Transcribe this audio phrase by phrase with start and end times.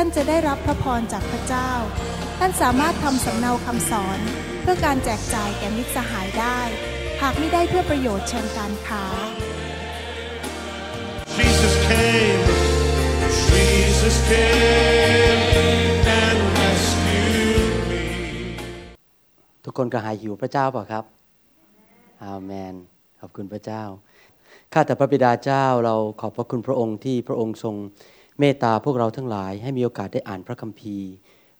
[0.00, 1.70] ท่านจะได้รับพระพรจากพระเจ้า
[2.38, 4.18] ท่านสามารถทำสำเนาคำสอน
[4.62, 6.60] เพื่อการแจกจ่ายแก่มิตรสหายได้
[7.22, 9.04] หากไม่ได้เพื่อประโยชน์เชิงการค้า
[11.38, 12.44] Jesus came,
[13.50, 15.42] Jesus came
[16.22, 18.04] and rescued me.
[19.64, 21.04] ทุกคนกระหายหิวพระเจ้าเปล่าครับ
[22.22, 22.74] อาเมน
[23.20, 23.82] ขอบคุณพระเจ้า
[24.72, 27.76] ข้าแต่พระบิดาเจ้าเราขอบพระคุณพระองค์ที่พระองค์ทรง
[28.40, 31.08] เมตตาพวกเราทั้งหลายให้มีโอกาสได้อ่านพระคัมภีร์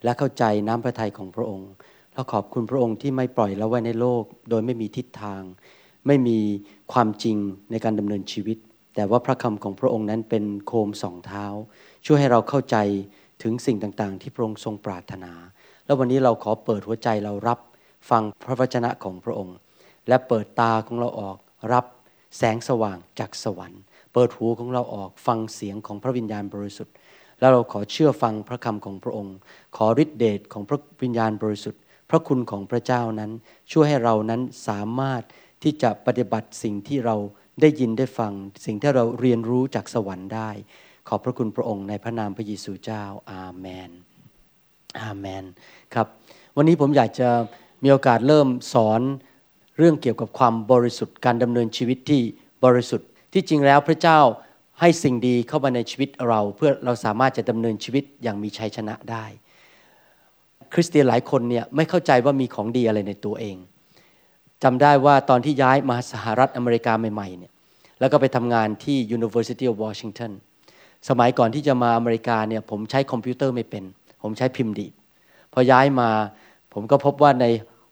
[0.05, 1.71] และเข้าใจน้ำพระทัยของพระองค์
[2.13, 5.43] เราขอบคุณพระองค์ที่ไม่ปล่อยเราไว้ในโลก โดยไม่มีทิศทาง
[6.07, 6.39] ไม่มี
[6.93, 7.37] ความจริง
[7.71, 8.59] ในการดำเนินชีวิต
[8.95, 11.45] แต่ว่าพระคำของพระองค์นั้นเป็นโคมสองเท้า
[12.07, 12.77] ช่วยให้เราเข้าใจ
[13.43, 15.33] ถึงสิ่งต่างๆ ที่พระองค์ทรงปรารถนา
[15.85, 17.59] แล้ววันนี้เราขอเปิดหัวใจเรารับ
[18.11, 19.57] ฟังพระวจนะของพระองค์
[20.09, 21.37] และเปิดตาของเราออก
[21.73, 21.85] รับ
[22.37, 26.95] แสงสว่างจากสวรรค์ เปิดหูของเราออกฟังเสียงของพระวิญญาณบริสุทธิ์
[27.41, 29.37] แล้วเราขอเชื่อฟังพระคำของพระองค์
[29.77, 33.31] ขอฤทธิเดชของพระวิญญาณบริสุทธิ์ พระคุณของพระเจ้านั้น
[33.73, 35.23] ช่วยให้เรานั้นสามารถ
[35.63, 37.17] ที่จะปฏิบัติสิ่งที่เรา
[37.61, 38.33] ได้ยินได้ฟัง
[38.65, 40.51] สิ่งที่เราเรียนรู้จากสวรรค์ได้
[41.09, 43.91] ขอบพระคุณพระองค์ในพระนามพระเยซูเจ้าอาเมน
[45.01, 45.45] อาเมน
[45.95, 46.07] ครับ
[46.57, 47.29] วันนี้ผมอยากจะ
[47.83, 49.01] มีโอกาสเริ่มสอน
[49.79, 52.23] เรื่องเกี่ยวกับความบริสุทธิ์การดำเนินชีวิตที่
[52.65, 54.19] บริสุทธิ์ ที่จริงแล้วพระเจ้า
[54.81, 59.25] ให้สิ่งดีเข้ามาในชีวิตเราเพื่อเราสามารถจะดำเนินชีวิตอย่างมีชัยชนะได้
[60.73, 63.57] คริสเตียนหลายคนเนี่ยไม่เข้าใจว่ามีของดีอะไรในตัวเอง
[64.63, 67.53] จำได้ว่าตอนที่ย้ายมาสหรัฐอเมริกาใหม่ๆเนี่ย
[68.01, 70.33] แล้วก็ไปทำงานที่ University of Washington
[71.09, 73.85] สมัยก่อนที่จะมาอเมริกาเนี่ยผมใช้คอมพิวเตอร์ไม่เป็น
[74.23, 74.93] ผมใช้พิมพ์ดีด
[75.53, 76.11] พอย้ายมา
[76.75, 77.47] ผมก็พบว่าใน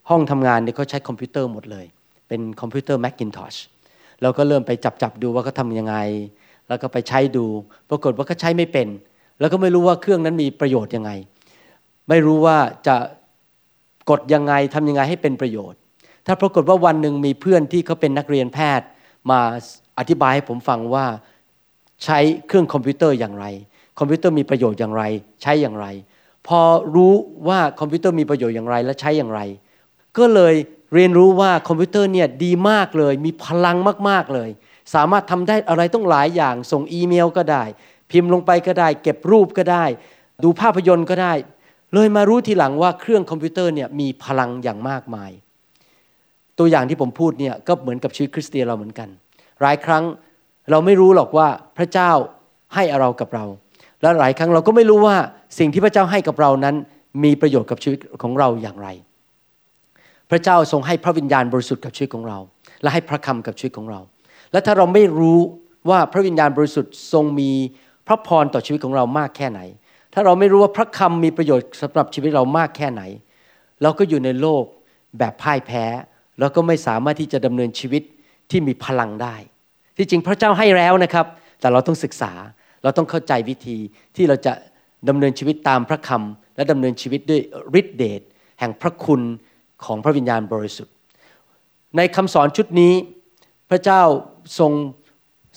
[0.09, 1.87] ห้องทำงานเนี่ยเขาใช้คอมพิวเตอร์หมดเลย
[2.29, 5.97] เป็นคอมพิวเตอร์ Macintosh เเราก็เริ่มไปจับจับดูว่าเขาทำยังไง
[6.69, 7.47] แล้วก็ไปใช้ดู
[7.91, 8.89] ปรากฏว่าเขาใช้ไม่เป็น
[9.41, 11.11] แล้วก็ไม่รู้ว่าเครื่องนั้นมีประโยชน์ยังไง
[12.09, 12.97] ไม่รู้ว่าจะ
[14.11, 15.79] กดยังไงทำยังไงให้เป็นประโยชน์
[16.27, 18.87] ถ้าปรากฏว่าวันหนึ่งมีเพื่อนที่เขาเป็นนักเรียนแพทย์
[19.31, 19.41] มา
[19.99, 21.07] อธิบายให้ผมฟังว่า
[22.05, 23.47] ใช้เครื่องคอมพิวเตอร์อย่างไร
[23.99, 25.03] คอมพิวเตอร์มีประโยชน์อย่างไร
[25.43, 25.87] ใช้อย่างไร
[26.47, 26.61] พอ
[26.95, 27.13] รู้
[27.49, 29.41] ว่าคอมพิวเตอร์มีประโยชน์อย่างไรและใช้อย่างไร
[30.19, 30.55] ก็เลย
[30.97, 33.77] เรียนรู้ว่าคอมพิวเตอร์เนี่ยดีมากเลย มีพลัง
[34.09, 34.51] มากๆเลย
[34.95, 37.65] สามารถทำได้อะไรต้องหลายอย่าง ส่งอีเมลก็ได้
[38.11, 39.85] พิมพ์ลงไปก็ได้ เก็บรูปก็ได้
[40.45, 41.33] ดูภาพยนตร์ก็ได้
[41.95, 45.31] เลยมารู้ทีหลังว่าเครื่องคอมพิวเตอร์เนี่ยมีพลังอย่างมากมาย
[46.59, 49.09] ตัวอย่างที่ผมพูดเนี่ยก็เหมือนกับชีวิตคริสเตียนเราเหมือนกัน
[49.63, 50.05] หลายครั้ง
[50.71, 52.11] เราไม่รู้หรอกว่าพระเจ้า
[52.75, 53.45] ให้อะไรกับเรา
[54.03, 55.17] และหลายครั้งเราก็ไม่รู้ว่า
[55.59, 56.75] สิ่งที่พระเจ้าให้กับเรานั้น
[57.25, 58.89] มีประโยชน์กับชีวิตของเราอย่างไร
[60.31, 62.39] พระเจ้าทรงให้พระวิญญาณบริสุทธิ์กับชีวิตของเรา
[62.83, 64.01] และให้พระคำกับชีวิตของเรา
[64.53, 65.39] และถ้าเราไม่รู้
[65.91, 67.51] ว่าพระวิญญาณบริสุทธิ์ทรงมี
[68.07, 69.61] พระพรต่อชีวิตของเรามากแค่ไหน
[70.15, 73.03] ถ้าเราไม่รู้ว่าพระคำมีประโยชน์สำหรับชีวิตเรามากแค่ไหน
[73.83, 74.65] เราก็อยู่ในโลก
[75.19, 75.85] แบบพ่ายแพ้
[76.39, 78.03] แล้วก็ไม่สามารถที่จะดำเนินชีวิต
[78.51, 79.35] ที่มีพลังได้
[79.97, 81.27] ที่จริงพระเจ้าให้แล้วนะครับ
[81.61, 82.33] แต่เราต้องศึกษา
[82.83, 83.79] เราต้องเข้าใจวิธี
[84.17, 84.53] ที่เราจะ
[85.09, 87.41] ดำเนินชีวิตตามพระคำและดำเนินชีวิตด้วย
[87.81, 88.21] ฤทธิเดช
[88.59, 89.21] แห่งพระคุณ
[89.85, 90.95] ของพระวิญญาณบริสุทธิ์
[91.97, 92.95] ในคำสอนชุดนี้
[93.71, 94.03] พระเจ้า
[94.59, 94.73] ทรง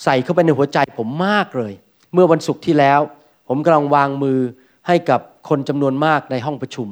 [0.03, 1.73] ใส่เข้าไปในหัวใจผมมากเลย
[2.13, 3.01] เมื่อวันศุกร์ที่แล้ว
[3.47, 4.39] ผมกำลังวางมือ
[4.87, 5.19] ให้กับ
[5.49, 6.87] คนจำนวนมากในห้องประชุม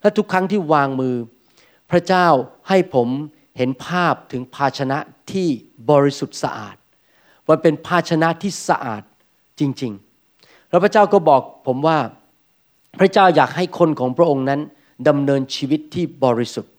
[0.00, 1.14] และทุกครั้งที่วางมือ
[1.90, 2.26] พระเจ้า
[2.68, 3.08] ให้ผม
[3.56, 4.98] เห็นภาพถึงภาชนะ
[5.32, 5.48] ที่
[5.90, 6.76] บริสุทธิ์สะอาด
[7.48, 9.02] มันเป็นภาชนะที่สะอาด
[9.60, 9.92] จริง
[10.30, 11.98] ๆ แล้วพระเจ้าก็บอกผมว่า
[13.00, 14.60] พระเจ้าอยากให้คนของพระองค์นั้น
[15.08, 16.72] ดำเนินชีวิตที่บริสุทธิ์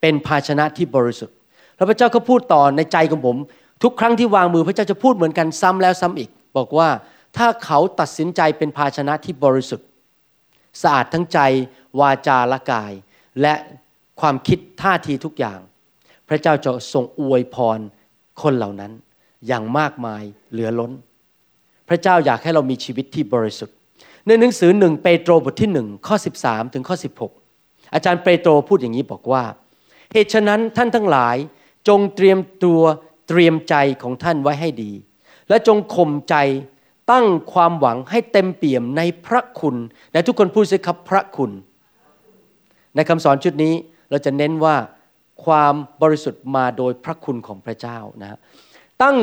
[0.00, 1.36] เป็นภาชนะที่บริสุทธิ์
[1.76, 3.36] แล้วพระเจ้าก็พูดต่อในใจของผม
[3.82, 6.88] ทุกครั้งที่วางมือพระเจ้าจะพูดเหมือนกันซ้ำแล้วซ้ำอีก บอกว่า
[7.36, 9.86] ถ้าเขาตัดสินใจเป็นภาชนะที่บริสุทธิ์
[10.82, 11.38] สะอาดทั้งใจ
[12.00, 12.92] วาจาและกาย
[13.42, 13.54] และ
[14.20, 15.58] ความคิดท่าทีทุกอย่าง
[16.28, 17.78] พระเจ้าจะทรงอวยพร
[18.42, 18.92] คนเหล่านั้น
[19.46, 20.22] อย่างมากมาย
[20.52, 20.92] เหลือล้น
[21.88, 23.76] พระเจ้าอยากให้เรามีชีวิตที่บริสุทธิ์
[24.26, 27.43] ในหนังสือหนึ่งเปโตรบทที่หนึ่งข้อ 13 ถึงข้อ 16
[27.94, 29.44] อาจารย์เปโตรพูดอย่างนี้บอกว่า
[30.12, 31.36] เหตุฉะนั้นท่านทั้งหลาย
[31.88, 32.82] จงเตรียมตัว
[33.28, 34.92] เตรียมใจของท่านไว้ให้ดี
[35.48, 36.34] และจงข่มใจ
[37.12, 39.76] ตั้งความหวังให้เต็มเปี่ยมในพระคุณ
[40.12, 41.50] และทุกคนพูดสิครับพระคุณ
[42.94, 43.74] ในคำสอนชุดนี้
[44.10, 44.76] เราจะเน้นว่า
[45.44, 48.38] ความบริสุทธิ์มาโดยพระคุณของพระเจ้านะ
[49.02, 49.16] ตั้ง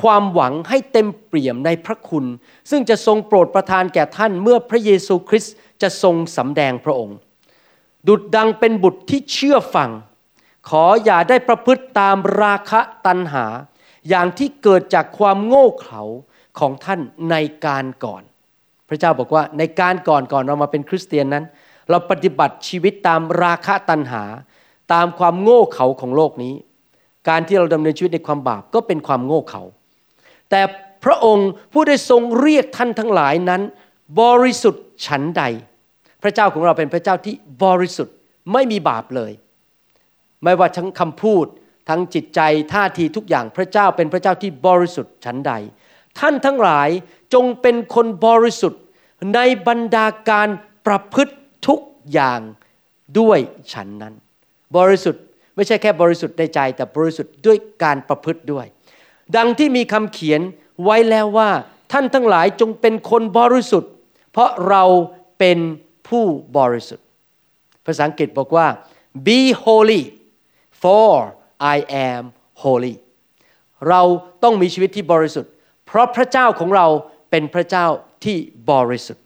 [0.00, 2.24] ความหวังให้เต็มเปี่ยมในพระคุณ
[2.70, 7.16] ซึ่งจะทรงโปรดประทานแก่ท่านเมื่อพระเยซูคริสต์จะทรงสำแดงพระองค์
[8.08, 9.90] ดุดดังเป็นบุตรที่เชื่อฟัง
[10.68, 13.46] ขออย่าได้ประพฤติตามราคะตัณหา
[14.08, 16.02] อย่างที่เกิดจากความโง่เขลา
[16.58, 17.00] ของท่าน
[17.30, 17.36] ใน
[17.66, 18.22] การก่อน
[18.88, 21.44] พระเจ้าบอกว่าในการก่อนก่อนเรามาเป็นคริสเตียนนั้น
[21.90, 24.24] เราปฏิบัติชีวิตตามราคะตัณหา
[24.92, 26.54] ตามความโง่เขลาของโลกนี้
[27.28, 29.62] การที่เราดำเนินชีวิตในความบาปก็เป็นความโง่เขลา
[30.50, 30.60] แต่
[31.04, 33.62] พระองค์ผู้ได้ทรงเรียกท่านทั้งหลายนั้น
[34.20, 35.42] บริสุทธิ์ฉันใด
[36.22, 37.34] พระเจ้าของเราเป็นพระเจ้าที่
[37.64, 38.14] บริสุทธิ์
[38.52, 39.32] ไม่มีบาปเลย
[40.42, 41.46] ไม่ว่าทั้งคำพูด
[41.88, 42.40] ทั้งจิตใจ
[42.72, 45.52] ท่าทีทุกอย่างพระเจ้าเป็นพระเจ้าที่บริสุทธิ์ฉันใด
[46.18, 46.88] ท่านทั้งหลาย
[47.34, 48.82] จงเป็นคนบริสุทธิ์
[49.34, 50.48] ในบรรดาการ
[50.86, 51.34] ประพฤติ
[51.68, 51.80] ทุก
[52.12, 52.40] อย่าง
[53.18, 53.38] ด้วย
[53.72, 54.14] ฉันนั้น
[54.76, 55.22] บริสุทธิ์
[55.54, 58.66] ไม่ใช่แค่บริสุทธิ์ในใจแต่บริสุทธิ์ด้วยการประพฤติด้วย
[59.36, 60.40] ดังที่มีคำเขียน
[60.84, 61.50] ไว้แล้วว่า
[61.92, 63.92] ท่านทั้งหลายจงเป็นคนบริสุทธิ์
[64.32, 64.84] เพราะเรา
[65.38, 65.58] เป็น
[66.08, 66.24] ผู้
[66.58, 67.06] บริสุทธิ์
[67.86, 68.66] ภาษาอังกฤษบอกว่า
[69.26, 70.02] be holy
[70.82, 71.12] for
[71.74, 71.76] I
[72.08, 72.22] am
[72.62, 72.94] holy
[73.88, 74.02] เรา
[74.42, 75.52] ต้องมีชีวิตที่บริสุทธิ์
[75.86, 76.86] เพราะพระเจ้าของเรา
[77.30, 77.86] เป็นพระเจ้า
[78.24, 78.36] ที่
[78.70, 79.24] บริสุทธิ์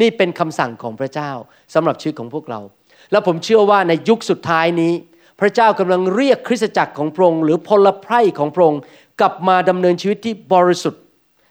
[0.00, 1.30] นี่เป็นคำสั่งของพระเจ้า
[1.74, 2.60] สำหรับชีวิตของพวกเรา
[3.10, 4.92] และผมเชื่อว่าในยุคสุดท้ายนี้
[5.40, 8.80] พระเจ้ากำลังเรียกคริสตจักรของพระองค์หรือพลไพร่ของพระองค์
[9.20, 11.02] กลับมาดำเนินชีวิตที่บริสุทธิ์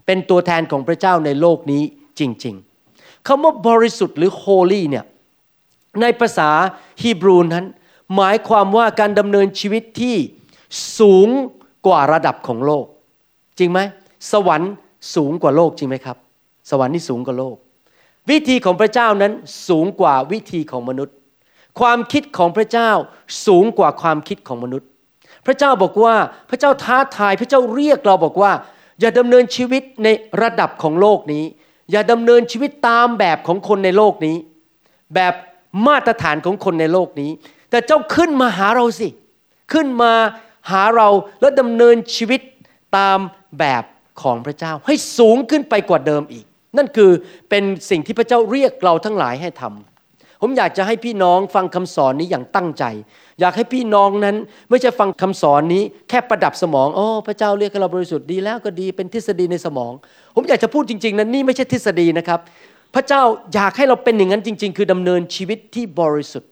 [0.06, 1.83] เป็นตัวแทนของพระเจ้าในโลกนี้
[2.19, 2.75] จริง ๆ
[3.27, 5.06] คำว่าบริสุทธิ์หรือ holy เนี่ย
[6.01, 6.50] ในภาษา
[7.01, 7.66] ฮีบรูนั้น
[8.16, 10.16] หมายความว่าการดำเนินชีวิตที่
[11.00, 11.27] สูง
[11.88, 12.86] กว่าระดับของโลก
[13.60, 13.80] จริงไหม
[14.31, 14.72] สวรรค์
[15.16, 16.18] สูงกว่าโลกจริงไหมครับ
[16.69, 17.56] สวรรค์นี่สูงกว่าโลก
[18.30, 19.33] วิธีของพระเจ้านั้น
[19.69, 21.16] สูงกว่าวิธีของมนุษย์
[21.80, 22.92] ความคิดของพระเจ้า
[23.45, 24.88] สูงกว่าความคิดของมนุษย์
[25.45, 26.16] พระเจ้าบอกว่า
[26.50, 28.51] พระเจ้าท้าทายพระเจ้าเรียกเราบอกว่า
[29.00, 30.07] อย่าดำเนินชีวิตใน
[30.42, 31.44] ระดับของโลกนี้
[31.92, 34.38] อย่าดำเนินชีวิตตามแบบของคนในโลกนี้
[35.16, 35.34] แบบ
[35.88, 37.32] มาตรฐานของคนในโลกนี้
[37.70, 39.10] แต่เจ้าขึ้นมาหาเราสิ
[39.74, 40.14] ขึ้นมา
[40.72, 41.10] หาเรา
[41.42, 42.42] แล้วดำเนินชีวิต
[42.98, 43.18] ตาม
[43.60, 43.84] แบบ
[44.22, 46.46] ของพระเจ้า ให้สูงขึ้นไปกว่าเดิมอีก
[46.78, 47.12] นั่นคือ
[47.50, 52.84] เป็นสิ่งที่พระเจ้าเรียกเราทั้งหลายให้ทำผมอยากจะให้พี่น้องฟังคำสอนนี้อย่างตั้งใจ
[53.40, 54.36] อยากให้พี่น้องนั้น
[54.70, 59.94] ไม่ใช่ฟังคำสอนนี้แค่ประดับสมองโอ้พระเจ้าเรียกให้เราบริสุทธิ์ดีแล้วก็ดีเป็นทฤษฎีในสมอง
[60.36, 62.40] ผมอยากจะพูดจริงๆนั้นนี่ไม่ใช่ทฤษฎีนะครับ
[62.96, 63.22] พระเจ้า
[63.54, 66.50] อยากให้เราเป็นอย่างนั้นจริง ๆ คือดำเนินชีวิตที่บริสุทธิ์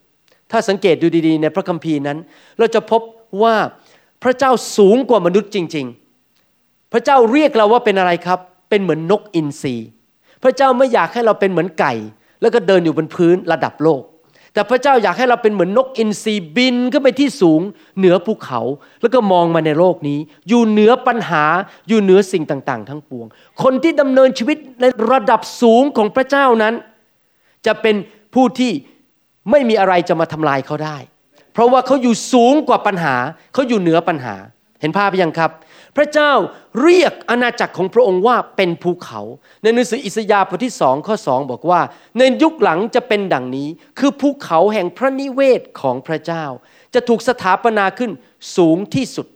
[0.51, 2.17] ถ้าสังเกตดูดีๆ ในพระคัมภีร์นั้น
[2.59, 3.01] เราจะพบ
[3.43, 3.55] ว่า
[4.23, 5.85] พระเจ้าสูงกว่ามนุษย์จริง
[6.39, 8.39] ๆ พระเจ้าเรียกเราว่าเป็นอะไรครับ
[8.69, 9.75] เป็นเหมือนนกอินทรี
[10.43, 11.93] พระเจ้าไม่อยากให้เราเป็นเหมือนไก่
[12.41, 14.01] แล้วก็เดินอยู่บนพื้นระดับโลก
[14.53, 17.61] แต่พระเจ้าอยากให้เราเป็นเหมือนนกอินทรีบินขึ้นไปที่สูง
[17.97, 18.61] เหนือภูเขา
[19.01, 21.43] แล้วก็มองมาในโลกนี้ อยู่เหนือปัญหา
[21.87, 23.27] อยู่เหนือสิ่งต่าง ๆ ทั้งปวง
[23.63, 26.73] คนที่ดำเนินชีวิตในระดับสูงของพระเจ้านั้น
[27.65, 27.95] จะเป็น
[28.33, 28.71] ผู้ที่
[29.51, 30.97] ไม่มีอะไรจะมาทำลายเขาได้
[31.53, 33.15] เพราะว่าเขาอยู่สูงกว่าปัญหา
[33.53, 34.35] เขาอยู่เหนือปัญหา
[34.81, 35.51] เห็นภาพยังครับ
[35.97, 36.31] พระเจ้า
[36.83, 39.21] เรียกอาณาจักรของพระองค์ว่าเป็นภูเขา
[39.63, 41.81] ในหนังสืออิสยาห์บทที่สองข้อสองบอกว่า
[42.17, 43.67] ในยุคหลังจะเป็นดังนี้
[43.99, 46.45] คือภูเขาแห่งพระนิเวศของพระเจ้า
[46.93, 48.11] จะถูกสถาปนาขึ้น
[48.57, 49.27] สูงที่สุด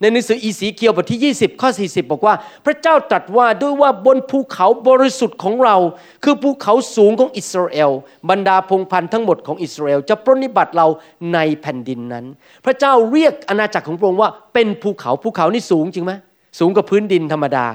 [0.00, 2.34] ในหนังสืออีสีเคียวบทที่ 20 ข้อ 40 บอกว่า
[2.66, 5.76] พระเจ้าตรัสว่าด้วยว่าบนภูเขาบริสุทธิ์ของเรา
[6.24, 7.90] คือภูเขาสูงของอิสราเอล
[8.30, 10.86] บรรดาพงพันธุ์ทั้งหมดของอิสราเอลจะปรนิบัติเรา
[11.34, 12.24] ในแผ่นดินนั้น
[12.64, 16.12] พระเจ้าเรียกอาณาจักรของพระองค์ว่าเป็นภูเขาภูเขานี่สูงจริงไหม
[16.58, 17.66] สูงกว่าพื้นดินธรรมดา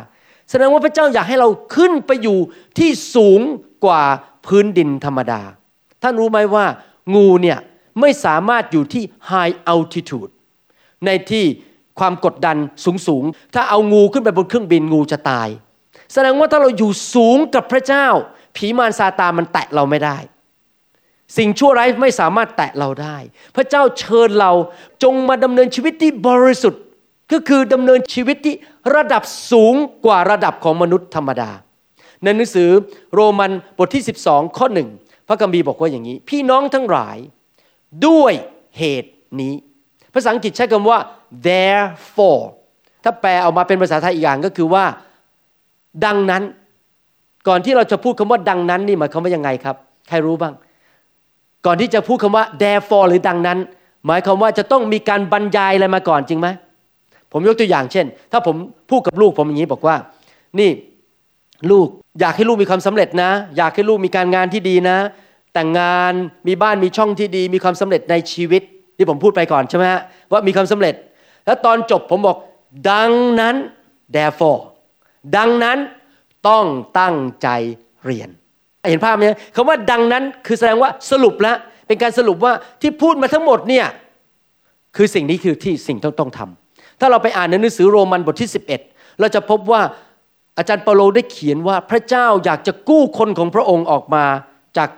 [0.50, 2.38] แสดงว่าพระเจ้าอยากให้เราขึ้นไปอยู่
[2.78, 3.40] ที่สูง
[3.86, 4.04] กว่า
[4.48, 5.42] พื้นดินธรรมดา
[6.02, 6.66] ท่านรู้ไหมว่า
[7.16, 7.60] งูเนี่ย
[8.00, 10.32] ไม่สามารถอยู่ที่ high altitude
[11.06, 11.46] ในที่
[12.02, 15.50] ความกดดันสูงสูงๆ ถ้าเอางูขึ้นไปบนเครื่องบินงูจะตาย
[16.14, 18.08] แสดงว่าถ้าเราอยู่สูงกับพระเจ้า
[18.56, 20.18] ผีมารซาตานมันแตะเราไม่ได้
[21.38, 23.18] สิ่งชั่วร้ายไม่สามารถแตะเราได้
[23.56, 24.52] พระเจ้าเชิญเรา
[25.04, 26.82] จงมาดำเนินชีวิตที่บริสุทธิ์
[27.32, 28.56] ก็คือดำเนินชีวิตที่
[28.96, 29.74] ระดับสูง
[30.06, 31.52] กว่าระดับของมนุษย์ธรรมดา
[32.24, 32.70] ในหนังสือ
[33.14, 34.90] โรมันบทที่ 12 ข้อหนึ่ง
[35.28, 37.18] พระคัมภีบอกว่าอย่างนี้ พี่น้องทั้งหลาย
[38.08, 38.34] ด้วย
[38.78, 39.54] เหตุนี้
[40.14, 41.00] ภาษาอังกฤษใช้คำว่า
[41.46, 42.44] therefore
[43.04, 44.86] ถ้าแปลออกมาเป็นภาษาไทยอีกอย่างก็คือว่า
[46.06, 46.44] ดังนั้น
[47.48, 49.76] ก่อนที่เราจะพูดคำว่าดังนั้นนี่หมายความว่ายังไงครับ
[50.10, 50.54] ใครรู้บ้าง
[51.66, 53.58] ก่อนที่จะพูดคำว่า therefore หรือดังนั้น
[54.08, 56.48] หมายความว่าจะต้องมีการบรรยายอะไรมาก่อนจริงไหม
[57.32, 58.56] ผมยกตัวอย่างเช่น ถ้าผม
[58.90, 59.96] พูดกับลูกผมอย่างนี้บอกว่า
[60.60, 60.70] นี่
[61.72, 61.88] ลูก
[62.20, 64.98] อยากให้ลูกมีความสำเร็จนะ อยากให้ลูกมีการงานที่ดีนะ
[65.54, 66.14] แต่งงาน
[66.48, 68.62] มีบ้านมีช่องที่ดี มีความสำเร็จในชีวิต
[69.02, 70.96] ที่ผมพูดไปก่อนใช่ไหมฮะว่ามีความสำเร็จ
[71.46, 72.38] แล้วตอนจบผมบอก
[72.92, 73.56] ดังนั้น
[74.16, 74.62] therefore
[75.38, 75.78] ดังนั้น
[76.48, 76.66] ต้อง
[77.00, 77.48] ตั้งใจ
[78.06, 78.30] เรียน
[78.90, 79.24] เห็นภาพไหม
[79.56, 83.88] คำว่าดังนั้นคือแสดงว่าสรุปแล้วเป็นการสรุปว่าที่พูดมาทั้งหมดเนี่ย
[84.96, 88.50] คือสิ่งนี้คือที่สิ่งต้องต้องทำถ้าเราไปอ่านในหนังสือโรมันบทที่
[88.84, 89.82] 11 เราจะพบว่า
[90.58, 94.26] อาจารย์เปาโลได้เขียนว่าพระเจ้าอยากจะกู้คนของพระองค์ออกมา
[94.78, 94.90] จาก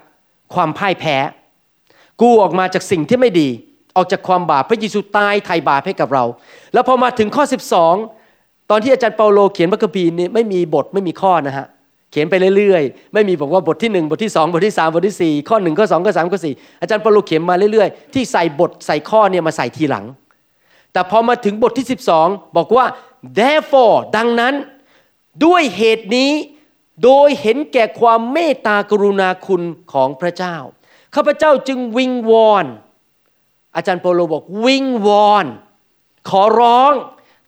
[0.54, 1.18] ความพ่ายแพ้
[2.22, 3.50] กู้ออกมาจากสิ่งที่ไม่ดี
[3.96, 6.24] ออกจากความบาปพระเยซูตายไถ่บาปให้กับเรา
[6.74, 7.44] แล้วพอมาถึงข้อ
[8.08, 11.68] 12 ตอนที่อาจารย์เปาโลเขียนพระคัมภีร์นี้ไม่มีบทไม่มีข้อนะฮะ
[12.12, 20.06] เขียนไปเรื่อยๆ ไม่มีบอกว่าบทที่ 1 บทที่ 2 บทที่ 3 บทที่ 4 ข้อ1ข้อ2ข้อ3ข้อ4อาจารย์เปาโลเขียนมาเรื่อยๆ ที่ใส่บทใส่ข้อเนี่ยมาใส่ทีหลัง
[20.94, 21.88] แต่พอมาถึงบทที่
[22.20, 22.86] 12 บอกว่า
[23.38, 24.54] therefore ดังนั้น
[25.46, 26.32] ด้วยเหตุนี้
[27.04, 29.62] โดยเห็นแก่ความเมตตากรุณาคุณ
[29.94, 30.56] ของพระเจ้า
[31.16, 32.66] ข้าพเจ้าจึงวิงวอน
[33.76, 35.46] อาจารย์เปโลบอกวิงวอน
[36.30, 36.94] ขอร้อง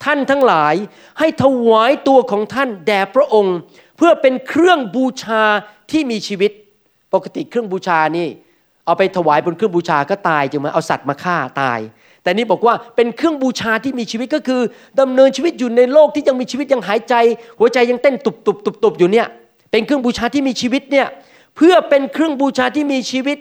[0.03, 0.75] ท่านทั้งหลาย
[1.19, 3.57] ให้ถวายตัวของท่านแด่พระองค์
[3.97, 5.43] เพื่อเป็นเครื่องบูชา
[5.91, 6.51] ที่มีชีวิต
[7.13, 8.27] ปกติเครื่องบูชานี่
[8.85, 11.79] เอาไปถวายบนเครื่องบูชาก็ตายจึงมาเอาสัตว์มาฆ่าตาย
[12.23, 14.61] แต่นี่บอกว่าเป็นเครื่องบูชาที่มีชีวิตก็คือ
[14.99, 17.15] ดำเนินชีวิตอยู่ในโลกที่ยังมีชีวิตยังหายใจ
[17.59, 19.27] หัวใจยังเต้นตุบตุบตุบตุบอยู่เนี่ย
[19.71, 21.07] เป็นเครื่องบูชาที่มีชีวิตเนี่ย
[21.55, 23.37] เพื่อเป็นเครื่องบูชาที่มีชีวิต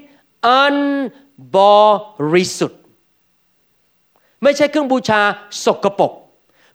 [0.48, 0.76] อัน
[1.56, 1.58] บ
[2.34, 2.80] ริสุทธิ์
[4.42, 5.20] ไม่ใช่เครื่องบูชา
[5.64, 6.12] สกปรก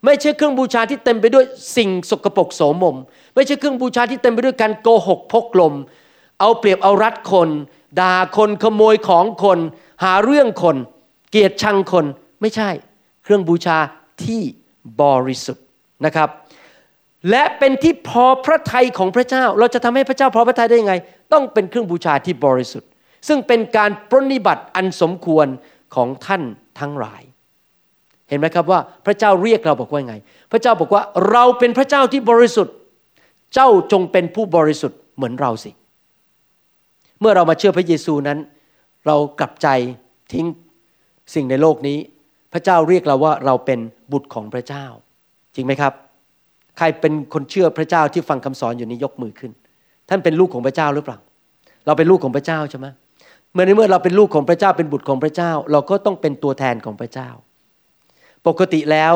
[0.04, 1.44] ไม่ใช่เครื่องบูชาที่เต็มไปด้วย
[1.76, 2.96] สิ่งสกปรกโสมม
[3.34, 5.74] ไม่ใช่เครื่องบูชาที่เต็มไปด้วยการโกหกพกลม
[6.40, 7.48] เอาเปรียบเอารัดคน
[8.00, 9.58] ด่าคนขโมยของคน
[10.04, 10.76] หาเรื่องคน
[11.30, 12.04] เกลียดชังคน
[12.40, 12.70] ไม่ใช่
[13.24, 13.76] เครื่องบูชา
[14.24, 14.42] ที่
[15.00, 15.64] บริสุทธิ์
[16.04, 16.28] นะครับ
[17.30, 20.94] และเป็นที่พอพระทัยของพระเจ้า เราจะทำให้พระเจ้าพอพระทัยได้ยังไง
[21.32, 22.88] ต้องเป็นเครื่องบูชาที่บริสุทธิ์
[23.28, 25.46] ซึ่งเป็นการปรนิบัติอันสมควร
[25.94, 26.42] ของท่าน
[26.80, 27.22] ทั้งหลาย
[28.28, 30.16] เห็นไหมครับว่าพระเจ้าเรียกเราบอกว่าไง
[30.52, 32.74] พระเจ้าบอกว่าเราเป็นพระเจ้าที่บริสุทธิ์
[33.54, 35.70] เจ้าจงเป็นผู้บริสุทธิ์เหมือนเราสิ
[37.20, 38.38] เมื่อเรามาเชื่อพระเยซูนั้น
[39.06, 39.68] เรากลับใจ
[40.32, 40.46] ทิ้ง
[41.34, 41.98] สิ่งในโลกนี้
[42.52, 43.78] พระเจ้าเรียกเราว่าเราเป็น
[44.12, 44.84] บุตรของพระเจ้า
[45.54, 45.92] จริงไหมครับ
[46.78, 49.52] ใครเป็นคนเชื่อพระเจ้าที่ฟังคำสอนอยู่นี้ยกมือขึ้น
[50.08, 51.18] ท่านเป็นลูกของพระเจ้าหรือเปล่า
[51.86, 52.86] เราเป็นลูกของพระเจ้าใช่ไหม
[53.52, 57.28] เมื่อในเมื่อเราเป็นลูกของพระเจ้าเป็นบุตรของพระเจ้า เราก็ต้องเป็นตัวแทนของพระเจ้า
[58.46, 59.12] ปกติแล้ว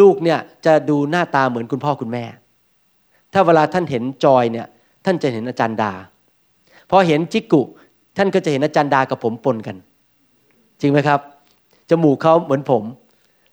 [0.00, 2.24] ลูกเนี่ยจะดูหน้าตาเหมือนคุณพ่อคุณแม่
[3.32, 4.66] ถ้าเวลาท่านเห็นจอยเนี่ย
[5.04, 5.92] ท่านจะเห็นอาจารย์ดา
[6.90, 7.62] พอเห็นจิกุ
[8.16, 9.76] ท่านก็จะเห็นอาจารย์ดากับผมปนกัน
[10.80, 11.20] จริงไหมครับ
[11.90, 12.82] จมูกเขาเหมือนผม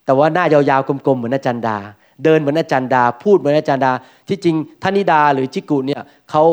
[0.05, 1.77] แต่ว่าหน้ายาวๆกลมๆเหมือนอาจารย์ดา
[2.23, 3.91] เดินเหมือนอาจารย์ดา พูดเหมือนอาจารย์ดา
[4.27, 6.43] ที่จริงท่านิดาหรือจิกุเนี่ยเขา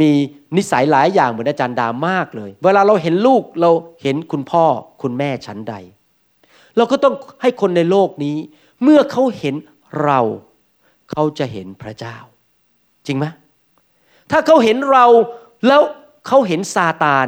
[0.00, 0.10] มี
[0.56, 3.70] นิสัยหลายอย่างเหมือนอาจารย์ดามากเลย เวลาเราเห็นลูกเรา
[4.02, 4.64] เห็นคุณพ่อ
[5.02, 5.74] คุณแม่ชั้นใด
[6.76, 8.36] เราก็ต้องให้คนในโลกนี้
[8.82, 9.54] เมื่อเขาเห็น
[10.04, 10.20] เรา
[11.10, 12.16] เขาจะเห็นพระเจ้า
[13.06, 13.26] จริงไหม
[14.30, 15.06] ถ้าเขาเห็นเรา
[15.66, 15.82] แล้ว
[16.26, 17.26] เขาเห็นซาตาน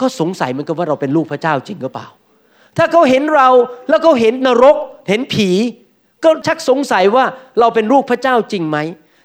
[0.00, 2.08] ก็สงสัยเหมือนกันว่าเราเป็นลูกพระเจ้าจริงหรือเปล่า
[2.76, 3.48] ถ้าเขาเห็นเรา
[3.88, 4.76] แล้วเขาเห็นนรก
[5.08, 5.48] เห็นผี
[6.24, 7.24] ก็ชักสงสัยว่า
[7.60, 8.78] เราเป็นลูกพระเจ้าจริงไหม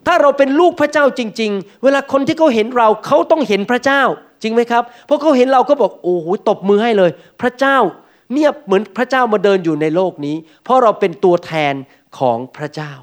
[0.07, 4.01] ถ้าเราเป็นลูกพระเจ้าจริง ๆ เวลาคนที่เขาเห็นเราเขาต้องเห็นพระเจ้า
[4.41, 7.77] จริงไหมครับ เพราะเขาเห็นเราก็บอกโอ้โหตบมือให้เลย พระเจ้า
[8.33, 11.73] เนี่ยเหมือนพระเจ้ามาเดินอยู่ในโลกนี้ เพราะเราเป็นตัวแทน
[12.17, 12.93] ของพระเจ้า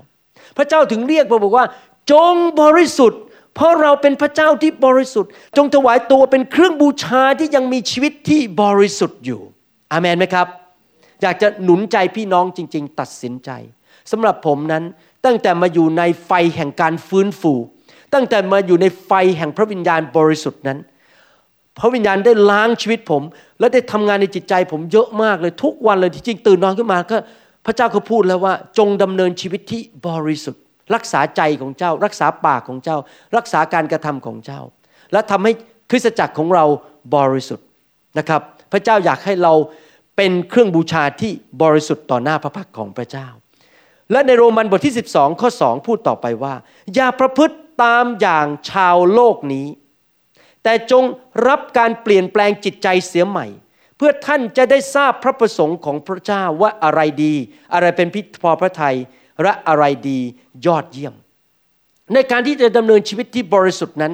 [0.56, 1.66] พระเจ้าถึงเรียกเราบอกว่า
[2.12, 3.20] จงบริสุทธิ์
[3.54, 9.40] เพราะเราเป็นพระเจ้าที่บริสุทธิ์ จงถวายตัวเป็นเครื่องบูชาที่ยังมีชีวิตที่บริสุทธิ์อยู่
[9.92, 10.46] อามันไหมครับ
[11.22, 13.50] อยากจะหนุนใจพี่น้องจริง ๆ ตัดสินใจ
[14.10, 14.84] สำหรับผมนั้น
[15.24, 17.52] ตั้งแต่มาอยู่ในไฟแห่งการฟื้นฟู
[18.14, 20.78] ตั้งแต่มาอยู่ในไฟแห่งพระวิญญาณบริสุทธิ์นั้น
[21.78, 23.22] พระวิญญาณได้ล้างชีวิตผม
[23.58, 27.16] และได้ทำงานในจิตใจผมเยอะมากเลยทุกวันเลยที่จริงตื่นนอนขึ้นมาก็
[27.66, 30.62] พระเจ้าเขาพูดแล้วว่าจงดำเนินชีวิตที่บริสุทธิ์
[30.94, 32.96] รักษาใจของเจ้า รักษาปากของเจ้า
[33.36, 34.60] รักษาการกระทำของเจ้า
[35.12, 35.52] และทำให้
[35.90, 36.64] คริสตจักรของเรา
[37.16, 37.66] บริสุทธิ์
[38.18, 38.40] นะครับ
[38.72, 39.52] พระเจ้าอยากให้เรา
[40.16, 43.28] เป็นเครื่องบูชาที่บริสุทธิ์ต่อหน้าพระพักของพระเจ้า
[44.12, 46.54] และในโรมันบทที่ 12 ข้อ 2 พูดต่อไปว่า
[46.94, 49.66] อย่าประพฤติตามอย่างชาวโลกนี้
[50.62, 51.04] แต่จง
[51.48, 53.46] รับการเปลี่ยนแปลงจิตใจเสียใหม่
[53.96, 57.34] เพื่อท่านจะได้ทราบพระประสงค์ของพระเจ้าว่าอะไรดี
[57.74, 58.96] อะไรเป็นพิพอพระทัย
[59.42, 60.18] และอะไรดี
[60.66, 61.14] ยอดเยี่ยม
[62.14, 64.12] ในการที่จะดำเนินชีวิตที่บริสุทธิ์นั้น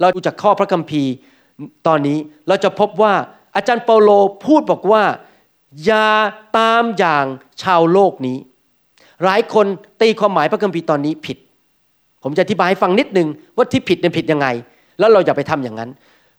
[0.00, 1.12] เราดูจากข้อพระคัมภีร์
[1.86, 2.18] ตอนนี้
[2.48, 3.14] เราจะพบว่า
[3.56, 4.10] อาจารย์เปาโล
[4.46, 5.04] พูดบอกว่า
[5.84, 6.08] อย่า
[6.58, 7.24] ตามอย่าง
[7.62, 8.38] ชาวโลกนี้
[9.24, 9.66] หลายคน
[10.02, 11.38] ตีความหมายพระคัมภีร์ตอนนี้ผิด
[12.22, 14.46] ผมจะอธิบายให้ฟังนิดนึงว่าที่ผิดเนี่ยผิดยังไง
[14.98, 15.90] แล้วเราอย่าไปทำอย่างนั้น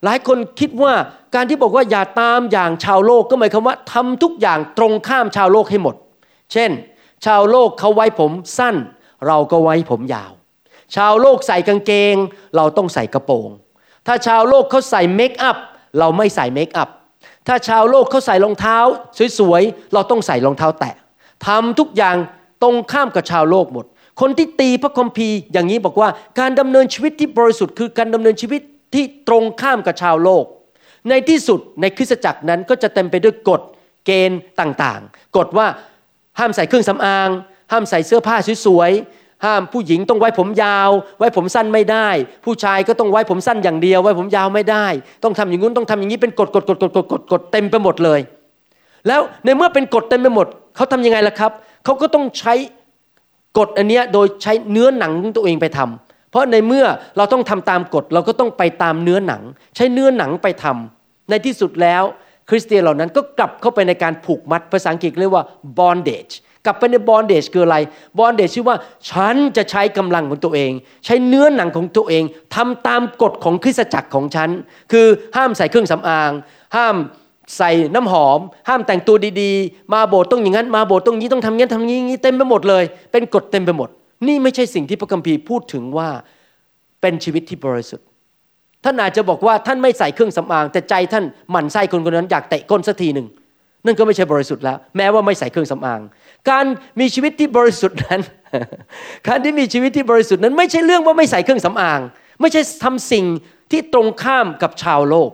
[0.04, 0.94] หลายคนคิดว่า
[1.36, 5.96] การที่บอกว่าอย่าตามอย่างชาวโลกก็หมายความว่าทำทุกอย่างตรงข้ามชาวโลกให้หมด
[6.54, 6.72] เช่น
[7.26, 8.76] ชาวโลกเขาไว้ผมสั้น
[9.28, 10.32] เราก็ไว้ผมยาว
[10.96, 12.16] ชาวโลกใส่กางเกง
[12.56, 13.50] เราต้องใส่กระโปรง
[14.08, 15.58] ถ้าชาวโลกเขาใส่เมคอัพ
[16.00, 16.90] เราไม่ใส่เมคอัพ
[17.48, 18.78] ถ้าชาวโลกเขาใส่รองเท้า
[19.40, 20.96] สวยๆ เราต้องใส่รองเท้าแตะ
[21.48, 22.16] ทำทุกอย่าง
[22.64, 23.86] ตรงข้ามกับชาวโลกหมด
[24.22, 28.62] คนที่ตีพระคัมภีร์อย่างนี้บอกว่าการดำเนินชีวิตที่บริสุทธิ์คือการดำเนินชีวิต
[28.94, 30.46] ที่ตรงข้ามกับชาวโลก
[31.10, 33.62] ในที่สุดในคริสตจักรนั้นก็จะเต็มไปด้วยกฎ
[34.06, 35.68] เกณฑ์ต่างๆ กฎว่า
[36.40, 37.30] ห้ามใส่เครื่องสำอาง
[37.72, 38.36] ห้ามใส่เสื้อผ้า
[38.66, 40.90] สวยๆ ห้ามผู้หญิงต้องไว้ผมยาว
[41.20, 42.08] ไว้ผมสั้นไม่ได้
[42.46, 44.86] ผู้ชายก็ต้องไว้ผมสั้นอย่างเดียว ไว้ผมยาวไม่ได้
[45.24, 48.20] ต้องทำอย่างนู้นต้องทำอย่างนี้เป็นกฎกฎกฎกฎกฎกฎเต็มไปหมดเลย
[49.08, 51.52] แล้วในเมื่อเป็นกฎเต็มไปหมดเขาทำยังไงล่ะครับ
[51.90, 52.54] เขาก็ต้องใช้
[53.58, 56.86] กฎอันเนี้ยโดยใช้เนื้อหนังของตัวเองไปทำเพราะในเมื่อ
[57.18, 59.42] เราต้องทำตามกฎเราก็ต้องไปตามเนื้อหนัง
[59.76, 62.04] ใช้เนื้อหนังไปทำในที่สุดแล้ว
[62.50, 65.46] คริสเตียนเหล่านั้นก็กลับเข้าไปในการผูกมัดภาษาอังกฤษเรียกว่า
[65.80, 66.34] bondage
[66.66, 67.78] กลับไปใน bondage คืออะไร
[68.20, 68.78] bondage ชื่อว่า
[69.12, 70.72] ฉันจะใช้กำลังของตัวเอง
[71.06, 72.24] ใช้เนื้อหนังของตัวเอง
[72.56, 74.50] ทำตามกฎของคริสตจักรของฉัน
[74.92, 76.32] คือห้ามใส่เครื่องสำอาง
[76.76, 76.96] ห้าม
[77.58, 83.90] ใส่น้ำหอม ห้ามแต่งตัวดีๆ มาโบสถ์ต้องอย่างนั้น มาโบสถ์ต้องนี้ต้องทำงี้ทำงี้เต็มไปหมดเลย เป็นกฎเต็มไปหมด
[84.28, 86.10] นี่ไม่ใช่สิ่งที่พระคัมภีร์พูดถึงว่า
[87.02, 88.06] เป็นชีวิตที่บริสุทธิ์
[88.84, 93.28] ท่านอาจจะบอกว่าท่านไม่ใส่เครื่องสำอาง แต่ใจท่านหมั่นไส้คนคนนั้นอยากเตะก้นสักทีหนึ่ง
[93.86, 96.00] นั่นก็ไม่ใช่บริสุทธิ์แล้ว แม้ว่าไม่ใส่เครื่องสำอาง
[96.50, 96.66] การ
[97.00, 98.22] มีชีวิตที่บริสุทธิ์นั้น
[99.28, 102.00] การที่มีชีวิตที่บริสุทธิ์นั้น ไม่ใช่เรื่องว่าไม่ใส่เครื่องสำอาง
[102.42, 103.26] ไม่ใช่ทำสิ่ง
[103.72, 105.32] ที่ตรงข้ามกับชาวโลก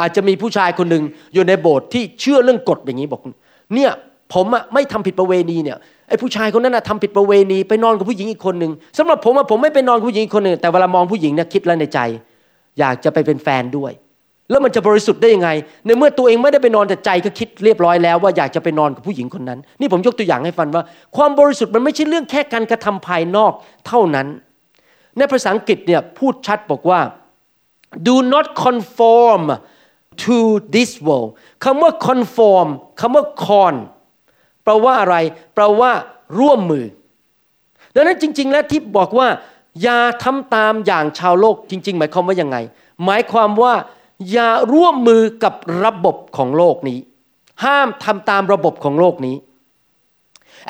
[0.00, 3.20] อาจจะมีผู้ชายคนหนึ่งอยู่ในโบสถ์ที่เชื่อเรื่องกฎอย่างนี้บอก
[3.74, 3.90] เนี่ย
[4.34, 5.76] ผมอะไม่ทำผิดประเวณีเนี่ย
[6.08, 12.00] ไอ้ผู้ชายคนนั้นอะทำผิดประเวณีไปนอนกับผู้หญิงอีกคนหนึ่งสำหรับผมอะผมไม่ไปนอนกับผู้หญิงอีกคนหนึ่งแต่เวลามองผู้หญิงเนี่ยคิดแล้วในใจ
[12.78, 13.92] อยากจะไปเป็นแฟนด้วย
[14.50, 15.50] แล้วมันจะบริสุทธิ์ได้ยังไง
[15.86, 20.84] ในเมื่อตัวเองไม่ได้ไปนอนแต่ใจก็คิดเรียบร้อยแล้วว่าอยากจะไปนอนกับผู้หญิงคนนั้น นี่ผมยกตัวอย่างให้ฟังว่า
[21.16, 23.52] ความบริสุทธิ์มันไม่ใช่เรื่องแค่การกระทำภายนอก
[23.86, 24.26] เท่านั้น
[25.18, 27.00] ในภาษาอังกฤษเนี่ยพูดชัดบอกว่า
[28.06, 29.42] do not conform
[30.24, 30.38] to
[30.74, 31.30] this world
[31.64, 32.68] คำว่า conform
[33.00, 33.74] คำว่า con
[34.64, 35.16] แปลว่าอะไร
[35.54, 35.90] แปลว่า
[36.38, 36.86] ร่วมมือ
[37.94, 39.28] ดังนั้นจริง ๆ แล้วที่บอกว่า
[39.82, 42.56] อย่าทำตามอย่างชาวโลกจริง ๆ หมายความว่ายังไง
[43.04, 43.74] หมายความว่า
[44.30, 46.98] อย่าร่วมมือกับระบบของโลกนี้
[47.64, 49.36] ห้ามทำตามระบบของโลกนี้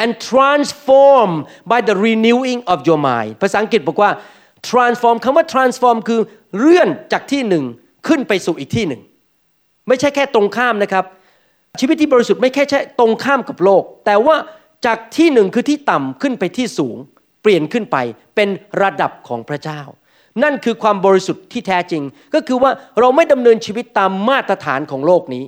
[0.03, 1.31] and transform
[1.71, 4.11] by the renewing of your mind ภาษาอังกฤษบอกว่า
[4.69, 6.21] transform คำว่า transform คือ
[6.59, 7.65] เลื่อนจากที่หนึ่ง
[8.07, 9.03] ขึ้นไปสู่อีกที่หนึ่ง
[9.89, 11.05] ไม่ใช่แค่ตรงข้ามนะครับ
[11.81, 14.37] ชีวิตที่บริสุทธิ์ไม่แค่ใช่ตรงข้ามกับโลก แต่ว่า
[14.87, 16.97] จากที่หนึ่งคือที่ต่ำขึ้นไปที่สูง
[17.43, 17.97] เปลี่ยนขึ้นไป
[18.35, 18.49] เป็น
[18.83, 19.81] ระดับของพระเจ้า
[20.43, 22.03] นั่นคือความบริสุทธิ์ที่แท้จริง
[22.35, 22.71] ก็คือว่า
[23.01, 25.45] เราไม่ดำเนินชีวิตตามมาตรฐานของโลกนี้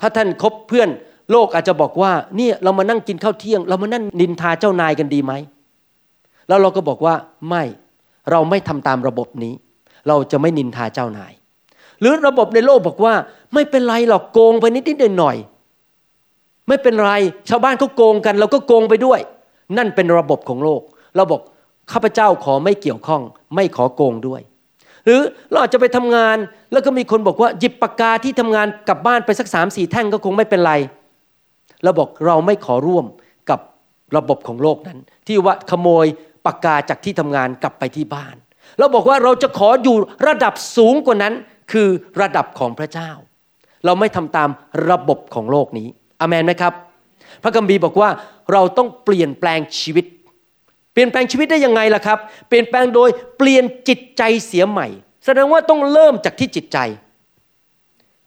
[0.00, 0.88] ถ้าท่านคบเพื่อน
[1.32, 5.32] โลกอาจจะบอกว่าเนี่ยเรามานั่งกินข้าวเที่ยง เรามานั่งนินทาเจ้านายกันดีไหม
[6.48, 7.14] แล้วเราก็บอกว่า
[7.48, 7.64] ไม่
[8.30, 9.54] เราไม่ทำตามระบบนี้
[10.08, 11.32] เราจะไม่นินทาเจ้านาย
[12.00, 13.14] หรือระบบในโลกบอกว่า
[13.54, 15.36] ไม่เป็นไรหรอกโกงไปนิดนิดหน่อยหน่อย
[16.68, 17.12] ไม่เป็นไร
[17.48, 19.20] ชาวบ้านเขาโกงกัน เราก็โกงไปด้วย
[19.76, 20.82] นั่นเป็นระบบของโลก
[21.16, 21.40] เราบอก
[21.92, 23.22] ข้าพเจ้าขอไม่เกี่ยวข้อง
[23.54, 24.40] ไม่ขอโกงด้วย
[25.04, 26.36] หรือเราอาจจะไปทำงาน
[26.72, 30.74] แล้วก็มีคนบอกว่าหยิบปากกาที่ทำงานกลับบ้านไปสักสามสี่แท่งก็คงไม่เป็นไร
[31.82, 33.06] เราบอกเราไม่ขอร่วม
[33.50, 33.60] กับ
[34.16, 36.06] ระบบของโลกนั้น ที่ว่าขโมย
[36.46, 38.36] ปากกาจากที่ทำงานกลับไปที่บ้าน
[38.78, 41.34] เราบอกว่าเราจะขออยู่ระดับสูงกว่านั้น
[41.72, 41.88] คือ
[42.20, 43.10] ระดับของพระเจ้า
[43.84, 44.48] เราไม่ทำตาม
[44.90, 45.88] ระบบของโลกนี้
[46.20, 46.72] อเมนไหมครับ
[47.42, 48.10] พระคัมภีบอกว่า
[48.52, 50.06] เราต้องเปลี่ยนแปลงชีวิต
[50.92, 54.88] เปลี่ยนแปลงชีวิตได้ยังไงล่ะครับ เปลี่ยนแปลงโดยเปลี่ยนจิตใจเสียใหม่
[55.24, 56.78] แสดงว่าต้องเริ่มจากที่จิตใจ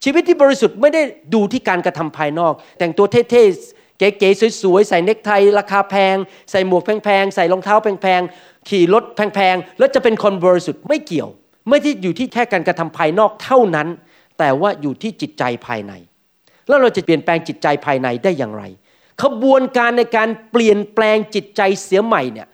[0.04, 1.02] ชีวิตที่บริสุทธิ์ไม่ได้
[1.34, 6.16] ดูที่การกระทำภายนอก แต่งตัวเท่ๆเก๋ๆสวยๆใส่เนคไทราคาแพง
[6.52, 11.30] ใส่หมวกแพงๆใส่รองเท้าแพงๆขี่รถแพงๆแล้วจะเป็นคนบริสุทธิ์ไม่เกี่ยว
[11.70, 13.88] ไม่ได้อยู่ที่แค่การกระทำภายนอกเท่านั้น
[14.40, 15.94] แต่ว่าอยู่ที่จิตใจภายใน
[16.68, 18.64] แล้วเราจะเปลี่ยนแปลงจิตใจภายในได้อย่างไร
[19.24, 22.48] ขบวนการในการเปลี่ยนแปลงจิตใจเสียใหม่เนี่ย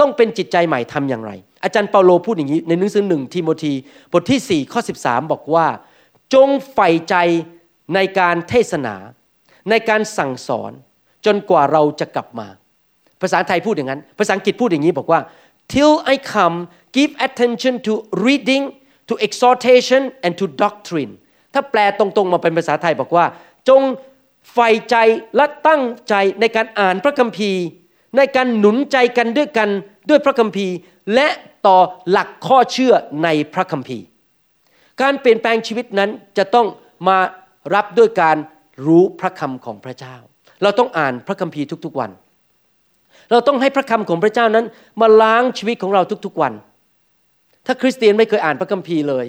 [0.00, 1.32] ต้องเป็นจิตใจใหม่ทำอย่างไร
[1.64, 3.72] อาจารย์เปาโลพูดอย่างนี้ในหนังสือหนึ่งทิโมธี
[4.12, 5.66] บทที่ 4 ข้อ 13 บอกว่า
[6.34, 7.14] จงใฝ่ใจ
[7.94, 8.94] ในการเทศนา
[9.70, 10.72] ในการสั่งสอน
[11.26, 12.48] จนกว่าเราจะกลับมา
[13.22, 15.20] ภาษาไทยพูดอย่างนั้น ภาษาอังกฤษพูดอย่างนี้บอกว่า
[15.74, 16.56] till I come
[16.96, 17.92] give attention to
[18.26, 18.64] reading
[19.08, 21.12] to exhortation and to doctrine
[21.54, 23.26] ถ้าแปลตรงๆมาเป็นภาษาไทยบอกว่า
[23.68, 23.82] จง
[24.52, 24.96] ใฝ่ใจ
[25.36, 27.62] และตั้งใจในการอ่านพระคัมภีร์
[28.16, 29.68] ในในการหนุนใจกันด้วยกัน
[30.08, 30.74] ด้วยพระคัมภีร์
[31.14, 31.28] และ
[31.66, 31.78] ต่อ
[32.10, 34.04] หลักข้อเชื่อในพระคัมภีร์
[35.02, 36.66] การเปลี่ยนแปลงชีวิตนั้นจะต้อง
[37.08, 37.18] มา
[37.74, 38.36] รับด้วยการ
[38.86, 40.16] รู้พระคำของพระเจ้า
[40.62, 42.10] เราต้องอ่านพระคัมภีร์ทุกๆวัน
[43.30, 44.66] เราต้องให้พระคำของพระเจ้านั้น
[45.00, 46.52] มาล้างชีวิตของเราทุกๆวัน
[47.66, 49.26] ถ้าคริสเตียนไม่เคยอ่านพระคัมภีร์เลย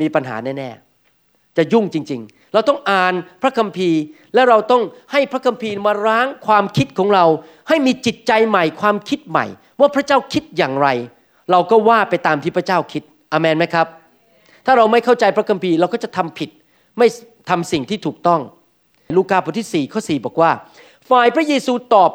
[0.00, 4.00] มีปัญหาแน่ๆ จะยุ่งจริง ๆ เราต้องอ่านพระคัมภีร์
[4.34, 7.24] และเราต้องให้พระคัมภีร์มาล้างความคิดของเรา
[7.68, 9.46] ให้มีจิตใจใหม่ความคิดใหม่
[9.80, 10.88] ว่าพระเจ้าคิดอย่างไร
[11.50, 13.86] เราก็ว่าไปตามที่พระเจ้าคิดอเมนไหมครับ
[14.66, 16.50] ถ้าเราไม่เข้าใจพระคัมภีร์เราก็จะทำผิด
[16.98, 17.06] ไม่
[17.50, 18.40] ทำสิ่งที่ถูกต้อง
[19.16, 20.50] ลูกาบทที่4ข้อ4บอกว่า
[21.10, 22.10] ฝ่ายพระเยซูตอบ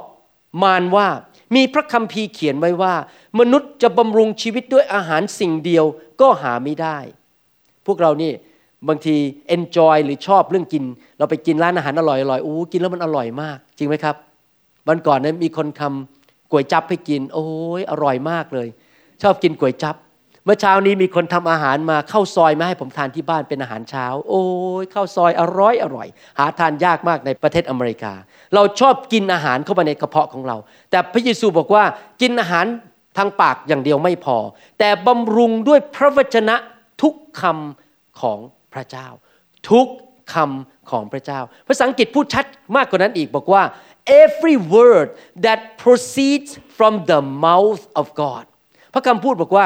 [0.61, 1.07] มารว่า
[1.55, 2.93] มีพระคัมภีร์เขียนไว้ว่า
[3.39, 5.85] มนุษย์จะบำรุงชีวิตด้วยอาหารสิ่งเดียว
[6.21, 6.97] ก็หาไม่ได้
[7.85, 8.31] พวกเรานี่
[8.87, 9.15] บางที
[9.55, 10.83] enjoy หรือชอบเรื่องกิน
[11.17, 14.15] เราไปกินร้านอาหารอร่อยอร่อยอู้กินแล้วมันอร่อยมาก จริงไหมครับ
[14.87, 17.45] วันก่อนนั้นมีคนทำก๋วยจับให้กิน โอ้
[17.79, 18.67] ยอร่อยมากเลย
[19.21, 19.95] ชอบกินก๋วยจับ
[20.45, 24.43] เมื่อเช้านี้มีคนทำอาหารมาเข้าซอยมาให้ผมทานที่บ้านเป็นอาหารเช้า โอ้
[24.81, 26.07] ยข้าวซอยอร่อยอร่อย
[26.39, 28.13] หาทานยากมากในประเทศอเมริกา
[28.55, 30.57] เราชอบกินอาหารเข้ามาในกระเพาะของเรา
[30.91, 31.83] แต่พระเยซูบอกว่า
[32.21, 32.65] กินอาหาร
[33.17, 34.37] ทางปากอย่างเดียวไม่พอ
[34.79, 36.55] แต่บำรุงด้วยพระวจนะ
[37.01, 38.39] ทุกคำของ
[38.73, 39.07] พระเจ้า
[39.71, 39.87] ทุก
[40.33, 43.63] คำของพระเจ้า ภาษาอังกฤษพูดชัดมากกว่านั้นอีกบอกว่า
[44.21, 45.07] every word
[45.45, 48.43] that proceeds from the mouth of God
[48.93, 49.65] พระคำพูดบอกว่า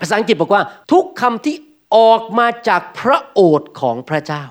[0.00, 1.56] ภาษาอังกฤษบอกว่าทุกคำที่
[1.96, 4.44] ออกมาจากพระโอษฐ์ของพระเจ้า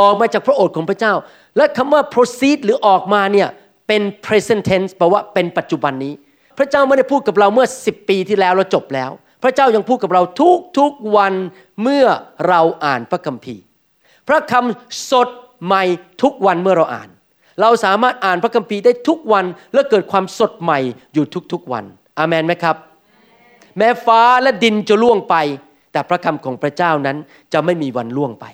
[0.00, 1.14] ออกมาจากพระโอษฐ์ของพระเจ้า
[1.56, 3.48] และคำว่า proceed หรือออกมาเนี่ย
[3.88, 6.14] เป็น present tense แปลว่าเป็นปัจจุบันนี้
[6.58, 9.10] พระเจ้าไม่ได้พูดกับเราเมื่อ 10 ปีที่แล้วเราจบแล้ว
[9.42, 11.34] พระเจ้ายังพูดกับเราทุกทุกวัน
[11.82, 12.06] เมื่อ
[12.48, 13.62] เราอ่านพระคัมภีร์
[14.28, 15.28] พระคำสด
[15.64, 15.84] ใหม่
[16.22, 17.08] ทุกวันเมื่อเราอ่าน
[17.60, 20.78] เราสามารถอ่านพระคัมภีร์ได้ทุกวันและเกิดความสดใหม่
[21.14, 21.84] อยู่ทุกๆวัน
[22.18, 22.76] อามันไหมครับ
[23.78, 25.36] แม้ฟ้าและดินจะล่วงไป
[25.92, 27.16] แต่พระคำของพระเจ้านั้น
[27.52, 28.44] จะไม่มีวันล่วงไป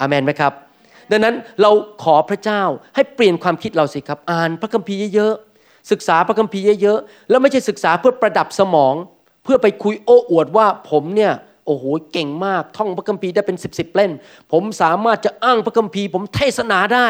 [0.00, 0.52] อเมนไหมครับ
[1.10, 1.70] ดังนั้นเรา
[2.02, 2.62] ขอพระเจ้า
[2.94, 8.94] ให้เปลี่ยนความคิดเราสิครับ อ่านพระคัมภีร์เยอะๆศึกษาพระคัมภีร์เยอะๆแล้วไม่ใช่ศึกษาเพื่อประดับสมอง
[9.44, 11.32] เพื่อไปคุยโอ้อวดว่าผมเนี่ย
[11.66, 14.10] โอ้โหเก่งมากท่องพระคัมภีร์ได้เป็นสิบสิบเล่น
[14.52, 17.08] ผมสามารถจะอ้างพระคัมภีร์ ผมเทศนาได้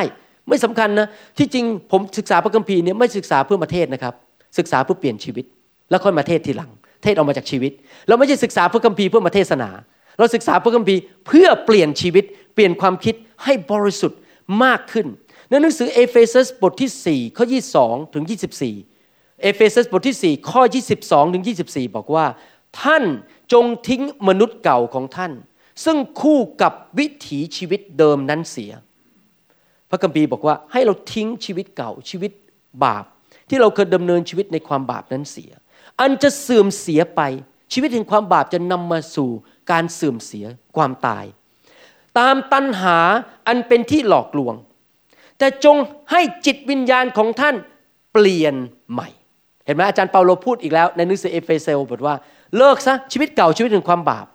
[0.48, 4.14] ไม่สำคัญนะที่จริงผมศึกษาพระคัมภีร์เนี่ยไม่ศึกษาเพื่อมาเทศนะครับ
[4.58, 5.44] ศึกษาเพื่อเปลี่ยนชีวิต
[5.90, 6.70] แล้วค่อยมาเทศทีหลัง
[7.02, 7.72] เทศออกมาจากชีวิต
[8.08, 9.70] เราไม่ใช่ศึกษาพระคัมภีร์เพื่อมาเทศนา
[10.18, 14.18] เราศึกษาพระคัมภีร์เพื่อเปลี่ยนชีวิต เปลี่ยนความคิดให้บริสุทธิ์
[14.64, 15.06] มากขึ้น
[15.48, 17.44] ในหนังสือเอเฟซัสบทที่4ข้อ
[17.80, 18.24] 22ถึง
[18.84, 20.62] 24 เอเฟซัสบทที่ 4 ข้อ
[20.98, 22.26] 22ถึง24 บอกว่า
[22.82, 23.04] ท่าน
[23.52, 25.32] จงทิ้งมนุษย์เก่าของท่าน
[25.84, 28.72] ซึ่งคู่กับวิถีชีวิตเดิมนั้นเสีย
[29.90, 32.32] พระคัมภีร์บอกว่าให้เราทิ้งชีวิตเก่าชีวิต
[32.84, 33.04] บาป
[33.48, 35.50] ที่เราเคยดำเนินชีวิตในความบาปนั้นเสีย
[36.00, 37.20] อันจะเสื่อมเสียไป
[37.72, 39.30] ชีวิตแห่งความบาปจะนำมาสู่
[39.70, 41.24] การเสื่อมเสียความตาย
[42.18, 42.98] ตามตัณหา
[43.46, 44.54] อันเป็นที่หลอกลวง
[45.38, 45.76] แต่จง
[46.10, 47.54] ให้จิตวิญญาณของท่าน
[48.12, 48.54] เปลี่ยน
[48.92, 49.08] ใหม่
[49.64, 52.16] เห็นไหมอาจารย์เปาโลพูดอีกแล้ว ในหนังสือเอเฟซัสบอกว่า
[52.56, 54.26] เลิกซะชีวิตเก่าชีวิตแห่งความบาป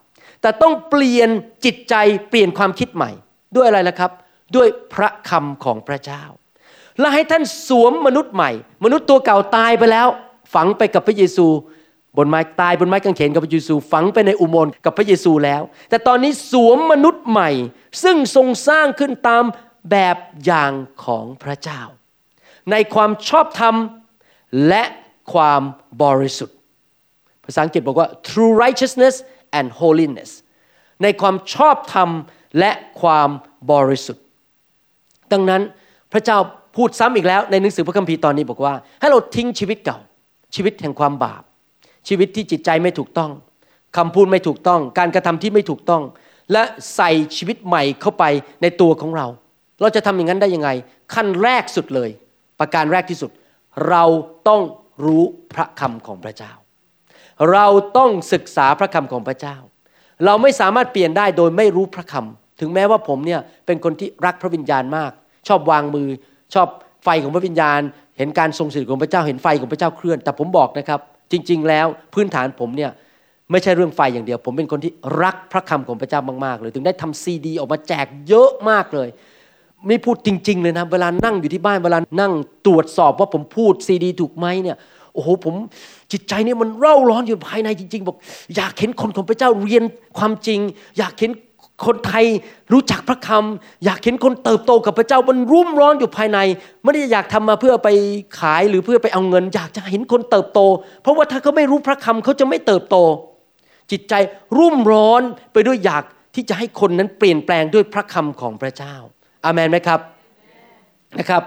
[0.41, 1.29] แต่ต้องเปลี่ยน
[1.65, 1.95] จิตใจ
[2.29, 3.11] เปลี่ยนความคิดใหม่
[3.55, 4.11] ด้วยอะไรล่ะครับ
[4.55, 6.23] ด้วยพระคำของพระเจ้า
[6.99, 8.51] และให้ท่านสวมมนุษย์ใหม่
[8.83, 10.07] มนุษย์ตัวเก่าตายไปแล้ว
[10.55, 11.47] ฝังไปกับพระเยซู
[12.17, 17.49] บนไม้ตายบนไม้กางเขนกับพระเยซู ฝังไปในอุโมงค์กับพระเยซูแล้ว แต่ตอนนี้สวมมนุษย์ใหม่
[18.03, 19.43] ซึ่งทรงสร้างขึ้นตาม
[19.91, 20.71] แบบอย่าง
[21.05, 21.81] ของพระเจ้า
[22.71, 23.75] ในความชอบธรรม
[24.67, 24.83] และ
[25.33, 25.61] ความ
[26.03, 26.57] บริสุทธิ์
[27.43, 29.15] ภาษาอังกฤษบอกว่า true righteousness
[29.57, 30.31] and holiness
[31.03, 32.09] ในความชอบธรรม
[32.59, 33.29] และความ
[33.71, 34.23] บริสุทธิ์
[35.31, 35.61] ดังนั้น
[36.13, 36.37] พระเจ้า
[36.75, 39.99] พูดซ้ำอีกแล้วในหนังสือพระคัมภีร์ตอนนี้บอกว่า ให้เราทิ้งชีวิตเก่า
[40.55, 41.43] ชีวิตแห่งความบาป
[42.07, 43.31] ชีวิตที่จิตใจไม่ถูกต้อง
[43.97, 46.03] คำพูดไม่ถูกต้อง การกระทำที่ไม่ถูกต้อง
[46.51, 46.63] และ
[46.95, 48.23] ใส่ชีวิตใหม่เข้าไป
[48.61, 49.27] ในตัวของเรา
[49.81, 50.69] เราจะทำอย่างนั้นได้ยังไง
[51.13, 52.09] ขั้นแรกสุดเลย
[52.59, 53.31] ประการแรกที่สุด
[53.89, 54.03] เรา
[54.47, 54.61] ต้อง
[55.05, 56.51] รู้พระคำของพระเจ้า
[57.51, 59.55] เราต้องศึกษาพระคำของพระเจ้า
[60.25, 65.11] เราไม่สามารถเปลี่ยนได้โดยไม่รู้พระคำถึงแม้ว่าผมเนี่ยเป็นคนที่รักพระวิญญาณมาก
[65.47, 66.09] ชอบวางมือ
[66.53, 66.67] ชอบ
[67.03, 67.81] ไฟของพระวิญญาณ
[68.17, 70.99] เห็นการทรงสิริของพระเจ้าเห็นไฟของพระเจ้าเคลื่อน แต่ผมบอกนะครับ
[71.31, 72.91] จริง ๆ แล้วพื้นฐานผมเนี่ย
[73.51, 74.91] ไม่ใช่เรื่องไฟอย่างเดียว ผมเป็นคนที่
[75.23, 79.09] รักพระคำของพระเจ้ามากๆเลย ถึงได้ทำซีดี ออกมาแจกเยอะมากเลย
[79.87, 82.33] ไม่พูดจริง ๆ เลยนะเวลานั่งอยู่ที่บ้านเวลานั่ง
[82.65, 84.77] ตรวจสอบว่าผมพูดซีดี ถูกไหมเนี่ย
[85.13, 85.53] โอ้โหผม
[86.11, 88.17] จิตใจเนี่ยมันเร่าร้อนอยู่ภายในจริง ๆ บอก
[88.55, 89.83] อยากเห็นคนของพระเจ้าเรียน
[90.17, 90.59] ความจริง
[90.97, 91.31] อยากเห็น
[91.85, 92.25] คนไทย
[92.73, 96.39] รู้จักพระคำอยากเห็นคนเติบโตกับพระเจ้ามันรุ่มร้อนอยู่ภายใน
[96.83, 97.89] ไม่ได้อยากทำมาเพื่อไป
[98.39, 100.59] ขายหรือเพื่อไปเอาเงิน อยากจะเห็นคนเติบโต
[101.01, 102.97] เพราะว่าถ้าเขาไม่รู้พระคำเขาจะไม่เติบโต
[103.91, 104.13] จิตใจ
[104.57, 105.21] รุ่มร้อน
[105.53, 106.03] ไปด้วยอยาก
[106.35, 108.95] ที่จะให้คนนั้นเปลี่ยนแปลงด้วยพระคำของพระเจ้า
[109.45, 109.99] อาเมนไหมครับ
[111.19, 111.43] นะครับ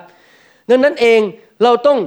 [0.71, 1.21] ดังนั้นเอง
[1.63, 1.99] เราต้อง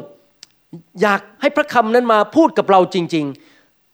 [1.02, 3.51] อยากให้พระคำนั้นมาพูดกับเราจริง ๆ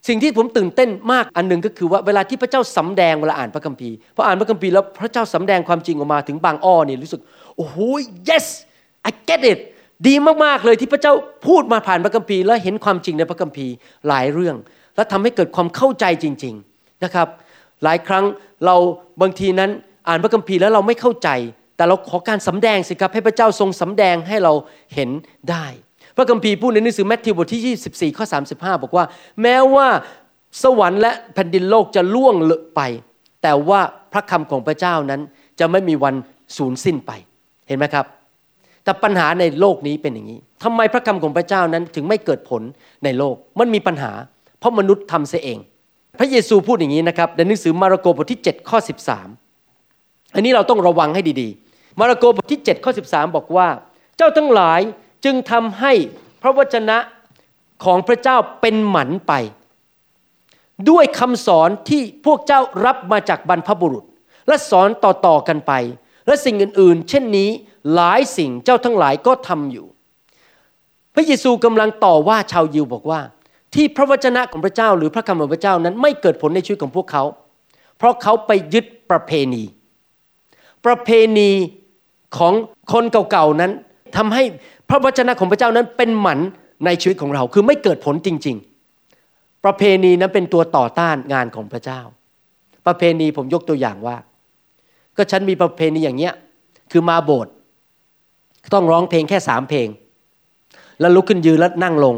[0.07, 7.21] สิ่งที่ผมตื่นเต้นมากอันหนึ่งก็คือว่าเวลาที่พระเจ้าสำแดงเวลาอ่านพระคัมภีร์พออ่านพระคัมภีร์แล้วพระเจ้าสำแดงความจริงออกมาถึงบางอ้อนี่รู้สึก
[7.57, 7.77] โอ้โห
[8.29, 8.45] yes
[9.09, 9.59] I get it
[10.07, 11.13] ดีมากๆเลยที่พระเจ้า
[11.47, 13.73] พูดมาผ่านพระคัมภีร์ แล้วเห็นความจริงในพระคัมภีร์
[14.07, 14.55] หลายเรื่อง
[14.95, 17.27] และทำให้เกิดความเข้าใจจริง ๆนะครับ
[17.83, 18.25] หลายครั้ง
[18.65, 18.75] เรา
[19.21, 19.69] บางทีนั้น
[20.07, 21.29] อ่านพระคัมภีร์แล้วเราไม่เข้าใจ
[21.75, 24.53] แต่เราขอการสำแดงสิครับให้พระเจ้าทรงสำแดงให้เรา
[24.95, 25.09] เห็น
[25.51, 25.65] ได้
[26.17, 27.77] พระคัมภีร์พูดในหนังสือแมทธิวบทที่
[28.11, 29.05] 24 ข้อ 35 บอกว่า
[29.41, 29.87] แม้ว่า
[30.63, 32.81] สวรรค์และแผ่นดินโลกจะล่วงเลอะไป
[33.43, 33.79] แต่ว่า
[34.13, 35.21] พระคำของพระเจ้านั้น
[35.59, 36.15] จะไม่มีวัน
[36.57, 37.11] สูญสิ้นไป
[37.67, 38.05] เห็นไหมครับ
[38.83, 42.61] แต่ปัญหาในโลกนี้เป็นอย่างนี้ทำไมพระคำของพระเจ้านั้นถึงไม่เกิดผล
[43.03, 44.11] ในโลก มันมีปัญหา
[44.59, 45.59] เพราะมนุษย์ทำเสียเอง
[46.19, 48.79] พระเยซูพูดอย่างนี้นะครับในหนังสือมาระโกบทที่ 7 ข้อ
[49.55, 53.67] 13 อันนี้เราต้องระวังให้ดีๆ มาระโกบทที่ 7 ข้อ 13 บอกว่า
[54.17, 54.81] เจ้าทั้งหลาย
[55.25, 55.93] จึงทำให้
[56.41, 56.97] พระวจนะ
[57.85, 59.33] ของพระเจ้าเป็นหมันไป
[60.89, 64.05] ด้วยคำสอนที่พวกเจ้ารับมาจากบรรพบุรุษ
[64.47, 65.73] และสอนต่อๆกันไป
[66.27, 67.49] และสิ่งอื่นๆ เช่นนี้
[67.93, 69.87] หลายสิ่งเจ้าทั้งหลายก็ทำอยู่
[71.13, 73.21] พระเยซูกำลังต่อว่าชาวยิวบอกว่า
[73.75, 77.23] ที่พระวจนะของพระเจ้าหรือพระคำของพระเจ้านั้นไม่เกิดผลในชีวิตของพวกเขา
[77.97, 79.63] เพราะเขาไปยึดประเพณี
[80.85, 81.49] ประเพณี
[82.37, 82.53] ของ
[82.91, 83.71] คนเก่าๆนั้น
[84.17, 84.43] ทำให้
[84.89, 86.39] พระวจนะของพระเจ้านั้นเป็นหมัน
[86.85, 88.55] ในชีวิตของเรา คือไม่เกิดผลจริง
[89.11, 92.01] ๆ ประเพณีนั้นเป็นตัวต่อต้านงานของพระเจ้า
[92.85, 94.17] ประเพณีผมยกตัวอย่างว่า
[95.17, 96.33] ก็ฉันมีประเพณีอย่างเงี้ย
[96.91, 97.53] คือมาโบสถ์
[98.73, 99.87] ต้องร้องเพลงแค่สามเพลง
[100.99, 102.15] แล้วลุกขึ้นยืนแล้วนั่งลง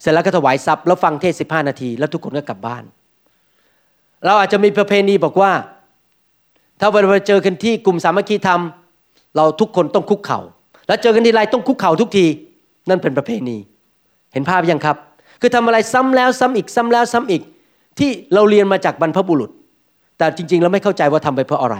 [0.00, 2.84] เสร็จแล้วก็ถวายซับแล้วฟังเทศสิบห้านาที แล้วทุกคนก็กลับบ้าน
[4.24, 5.52] เราอาจจะมีประเพณีบอกว่า
[6.80, 8.60] ถ้าเวลาเจอกันที่กลุ่มสามัคคีธรรม
[9.36, 10.40] เราทุกคนต้องคุกเขา่า
[10.86, 12.26] แล้วเจอกันทีไรต้องคุกเข่าทุกที
[12.88, 13.56] นั่นเป็นประเพณี
[14.32, 14.96] เห็นภาพยังครับ
[15.40, 17.42] คือทำอะไรซ้ำแล้วซ้ำอีกซ้ำแล้วซ้ำอีก
[17.98, 19.50] ที่เราเรียนมาจากบรรพบุรุษ
[20.18, 21.76] แต่จริงๆเราไม่เข้าใจว่าทำไปเพราะอะไร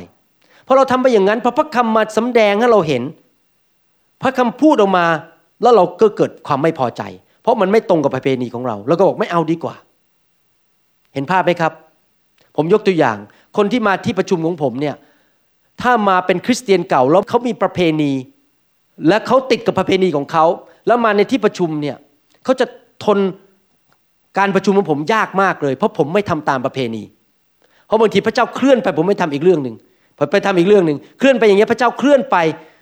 [0.64, 3.02] เพราะเราทำไปอย่างนั้นพอพระคำมาสำแดงให้เราเห็น
[4.22, 5.06] พระคำพูดออกมา
[5.62, 7.02] แล้วเราก็เกิดความไม่พอใจ
[7.42, 9.74] เพราะมันไม่ตรงกับประเพณีของเรา แล้วก็บอกไม่เอาดีกว่า
[11.14, 11.72] เห็นภาพไหมครับ
[12.56, 13.16] ผมยกตัวอย่าง
[13.56, 14.94] คนที่มาที่ประชุมของผมเนี่ย
[15.82, 18.12] ถ้ามาเป็นคริสเตียนเก่าแล้วเขามีประเพณี
[19.08, 20.44] และเขาติดกับประเพณีของเขา
[20.86, 21.96] แล้วมาในที่ประชุมเนี่ย
[22.44, 22.66] เขาจะ
[23.04, 23.18] ทน
[24.38, 27.02] การประชุมของผมยากมากเลย เพราะผมไม่ทำตามประเพณี
[27.86, 29.76] เพราะบางทีพระเจ้าเคลื่อนไปผมไม่ทำอีกเรื่องหนึ่ง
[30.18, 32.36] ผมไปทำอีกเรื่องหนึ่งเคลื่อนไปอย่างเงี้ยพระเจ้าเคลื่อนไป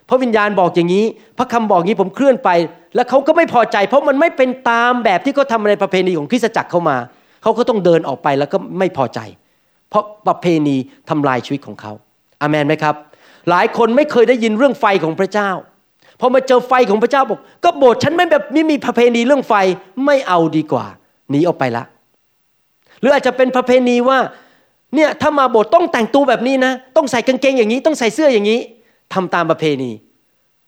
[0.09, 1.05] พระวิญญาณบอกอย่างนี้
[1.39, 2.51] พระคำบอกอย่างนี้ผมเคลื่อนไป
[2.95, 6.97] แล้วเขาก็ไม่พอใจ เพราะมันไม่เป็นตามแบบที่เขาทาในประเพณีของคริสตจักรเข้ามา
[7.43, 9.21] เขาก็ต้องเดินออกไปแล้วก็ไม่พอใจ
[9.91, 10.77] เพราะประเพณี
[11.09, 11.93] ทำลายชีวิตของเขา
[12.41, 12.95] อามันไหมครับ
[13.51, 15.51] หลายคนไม่เคยได้ยินเรื่องไฟของพระเจ้า
[16.21, 19.55] พอมาเจอไฟของพระเจ้าบอก ก็โบสถ์ฉันไม่แบบไม่มีประเพณีเรื่องไฟ
[20.05, 20.87] ไม่เอาดีกว่า
[21.31, 21.85] หนีออกไปละ
[23.01, 24.19] หรืออาจจะเป็นประเพณีว่า
[24.95, 28.61] เนี่ยถ้ามาโบสถ์ต้องแต่งตัวแบบนี้นะ ต้องใส่กางเกงอย่างนี้ ต้องใส่เสื้ออย่างนี้
[29.15, 29.91] ทำตามประเพณี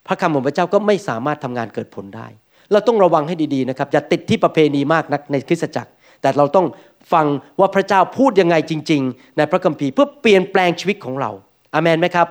[0.07, 2.27] พระคำของพระเจ้าก็ไม่สามารถทำงานเกิดผลได้
[2.73, 6.67] เราต้องระวังให้ดีๆนะครับอย่าติดที่ประเพณีมากนักในคริสตจักร แต่เราต้อง
[7.13, 7.27] ฟัง
[7.61, 11.31] ว่าพระเจ้าพูดยังไงจริง ๆ ในพระคัมภีร์เพื่อเปลี่ยนแปลงชีวิตของเรา
[11.75, 12.29] อามันไหมครับ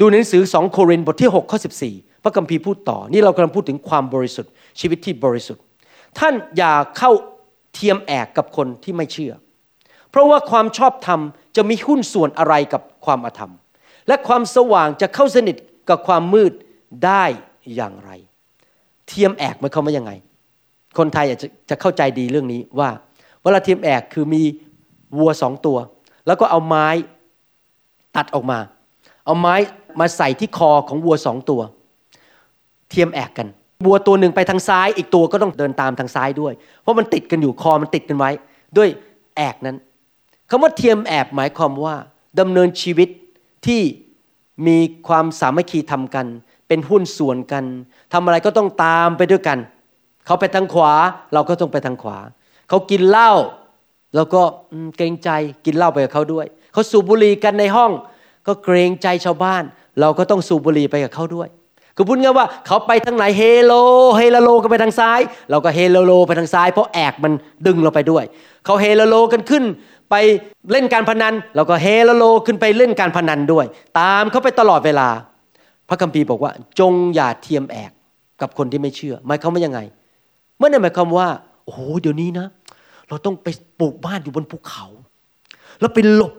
[0.00, 5.62] ดูหนังสือ 2 โครินธ์บทที่6ข้อ14 ระคัมภีร์พูดต่อ นี่เรากำลังพูดถึงความบริสุทธิ์ ชีวิตที่บริสุทธิ์
[6.18, 7.10] ท่านอย่าเข้า
[7.74, 9.32] เทียมแอกกับคนที่ไม่เชื่อ
[10.10, 11.20] เพราะว่าความชอบธรรม
[11.56, 13.52] จะมีหุ้นส่วนอะไรกับความอธรรม
[14.08, 15.56] และความสว่างจะเข้าสนิท
[15.88, 16.52] กับความมืด
[17.04, 17.24] ได้
[17.74, 18.10] อย่างไร
[19.08, 20.12] เทียมแอกมันเข้ามายังไง
[20.98, 22.90] คนไทยอาจจะจะเข้าใจดีเรื่องนี้ว่า
[23.42, 24.42] เวลาเทียมแอกคือมี
[25.18, 25.78] วัวสองตัว
[26.26, 26.88] แล้วก็เอาไม้
[28.16, 28.58] ตัดออกมา
[29.24, 29.54] เอาไม้
[30.00, 31.60] มาใส่ที่คอของวัวสองตัว
[32.90, 33.48] เทียมแอกกัน
[33.84, 38.30] วัวตัวหนึ่งไปทางซ้าย อีกตัวก็ต้องเดินตามทางซ้ายด้วย เพราะมันติดกันอยู่คอมันติดกันไว้
[38.76, 38.88] ด้วย
[39.36, 39.76] แอกนั้น
[40.50, 41.96] คำว่าเทียมแอบหมายความว่า
[42.40, 43.08] ดำเนินชีวิต
[43.66, 43.82] ที่
[44.66, 46.26] มีความสามัคคีทำกัน
[46.68, 47.64] เป็นหุ้นส่วนกัน
[48.12, 49.58] ทำอะไรก็ต้องตามไปด้วยกัน
[50.26, 50.92] เขาไปทางขวา
[51.34, 52.18] เราก็ต้องไปทางขวา
[52.68, 53.32] เขากินเหล้า
[54.14, 54.42] เราก็
[54.96, 55.30] เกรงใจ
[55.64, 57.90] กินเหล้าไปกับเขาด้วย เขาสูบบุหรี่กันในห้อง
[58.46, 59.64] ก็เกรงใจชาวบ้าน
[60.00, 61.48] เราก็ต้องสูบบุหรี่ไปกับเขาด้วย
[61.96, 63.72] คือพูดง่ายว่าเขาไปทางไหนเฮโล
[64.16, 67.32] เฮโลก็ไปทางซ้าย เราก็เฮโลโลไปทางซ้าย เพราะแอกมัน
[67.66, 68.24] ดึงเราไปด้วย
[68.64, 69.64] เขาเฮโลโลกันขึ้น
[70.10, 70.14] ไป
[70.72, 73.66] เล่นการพนันเราก็เฮโลโลขึ้นไปเล่นการพนันด้วย
[73.98, 75.08] ตามเขาไปตลอดเวลา
[75.88, 77.90] พระคัมภีร์บอกว่า จงอย่าเทียมแอก
[78.40, 79.80] กับคนที่ไม่เชื่อหมายความว่ายังไง
[80.58, 81.28] เมื่อนั้นหมายความว่า
[81.64, 82.46] โอ้โหเดี๋ยวนี้นะ
[83.08, 83.48] เราต้องไป
[83.80, 84.86] ปลูกบ้านอยู่บนภูเขา
[85.80, 86.32] แล้วไปหลบ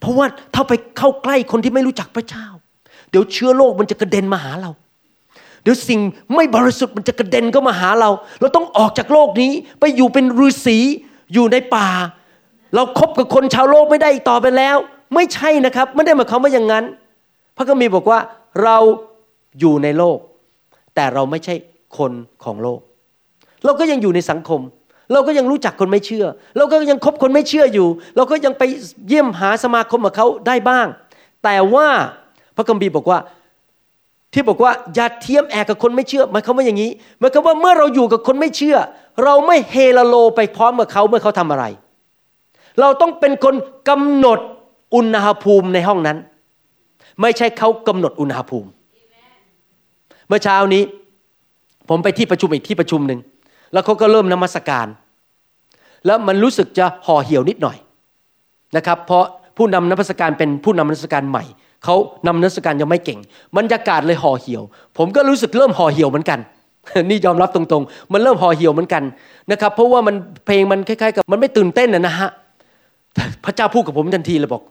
[0.00, 2.46] เพราะว่าถ้าไปเข้าใกล้คนที่ไม่รู้จักพระเจ้า
[3.10, 4.70] เดี๋ยวเชื้อโรคมันจะกระเด็นมาหาเรา
[5.62, 6.00] เดี๋ยวสิ่ง
[6.34, 10.78] ไม่บริสุทธิ์มันจะกระเด็นก็มาหาเรา เราต้องออกจากโลกนี้ไปอยู่เป็นฤาษี
[11.32, 11.88] อยู่ในป่า
[12.74, 14.76] เราครบกับคนชาวโลกไม่ได้อีกต่อไปแล้ว
[15.14, 16.84] ไม่ใช่นะครับ ไม่ได้หมายความว่าอย่างนั้น
[17.56, 18.18] พระคัมภีร์บอกว่า
[18.62, 18.76] เรา
[19.60, 20.18] อยู่ในโลก
[20.94, 21.54] แต่เราไม่ใช่
[21.98, 22.12] คน
[22.44, 22.80] ของโลก
[23.64, 24.60] เราก็ยังอยู่ในสังคม
[25.12, 28.62] เราก็ยังรู้จักคนไม่เชื่อ เราก็ยังคบคนไม่เชื่ออยู่ เราก็ยังไป
[29.08, 30.86] เยี่ยมหาสมาคมกับเขาได้บ้าง
[31.44, 31.88] แต่ว่า
[32.58, 33.18] พระคัมภีร์บอกว่า
[34.32, 38.76] ที่บอกว่าอย่าเทียมแอกกับคนไม่เชื่อหมายความว่าอย่างนี้หมายความว่าเมื่อเราอยู่กับคนไม่เชื่อ
[39.24, 41.64] เราไม่เฮลโลไปพร้อมกับเขาเมื่อเขาทำอะไร
[42.80, 43.54] เราต้องเป็นคน
[43.88, 44.40] กำหนด
[44.94, 46.18] อุณหภูมิในห้องนั้น
[47.20, 48.68] ไม่ใช่เขากำหนดอุณหภูมิ
[50.28, 50.82] เมื่อเช้านี้
[51.88, 53.20] ผมไปที่ประชุมอีกที่ประชุมหนึ่ง
[53.72, 54.86] แล้วเขาก็เริ่มนมัสการ
[56.06, 57.76] แล้วมันรู้สึกจะห่อเหี่ยวนิดหน่อย
[58.76, 59.24] นะครับ เพราะ
[59.56, 61.44] ผู้นำนมัสการเป็นผู้นำนมัสการใหม่
[61.84, 63.18] เขานำนมัสการยังไม่เก่ง
[63.56, 64.62] บรรยากาศเลยห่อเหี่ยว
[64.98, 66.38] ผมก็รู้สึกเริ่มห่อเหี่ยวเหมือนกัน
[67.10, 69.02] นี่ยอมรับตรงๆ มันเริ่มห่อเหี่ยวเหมือนกัน
[69.50, 70.14] นะครับ เพราะว่ามัน
[70.46, 72.28] เพลงมันคล้ายๆกับมันไม่ตื่นเต้นนะฮะ
[73.44, 74.62] พระเจ้าพูดกับผมทันทีเลยบอก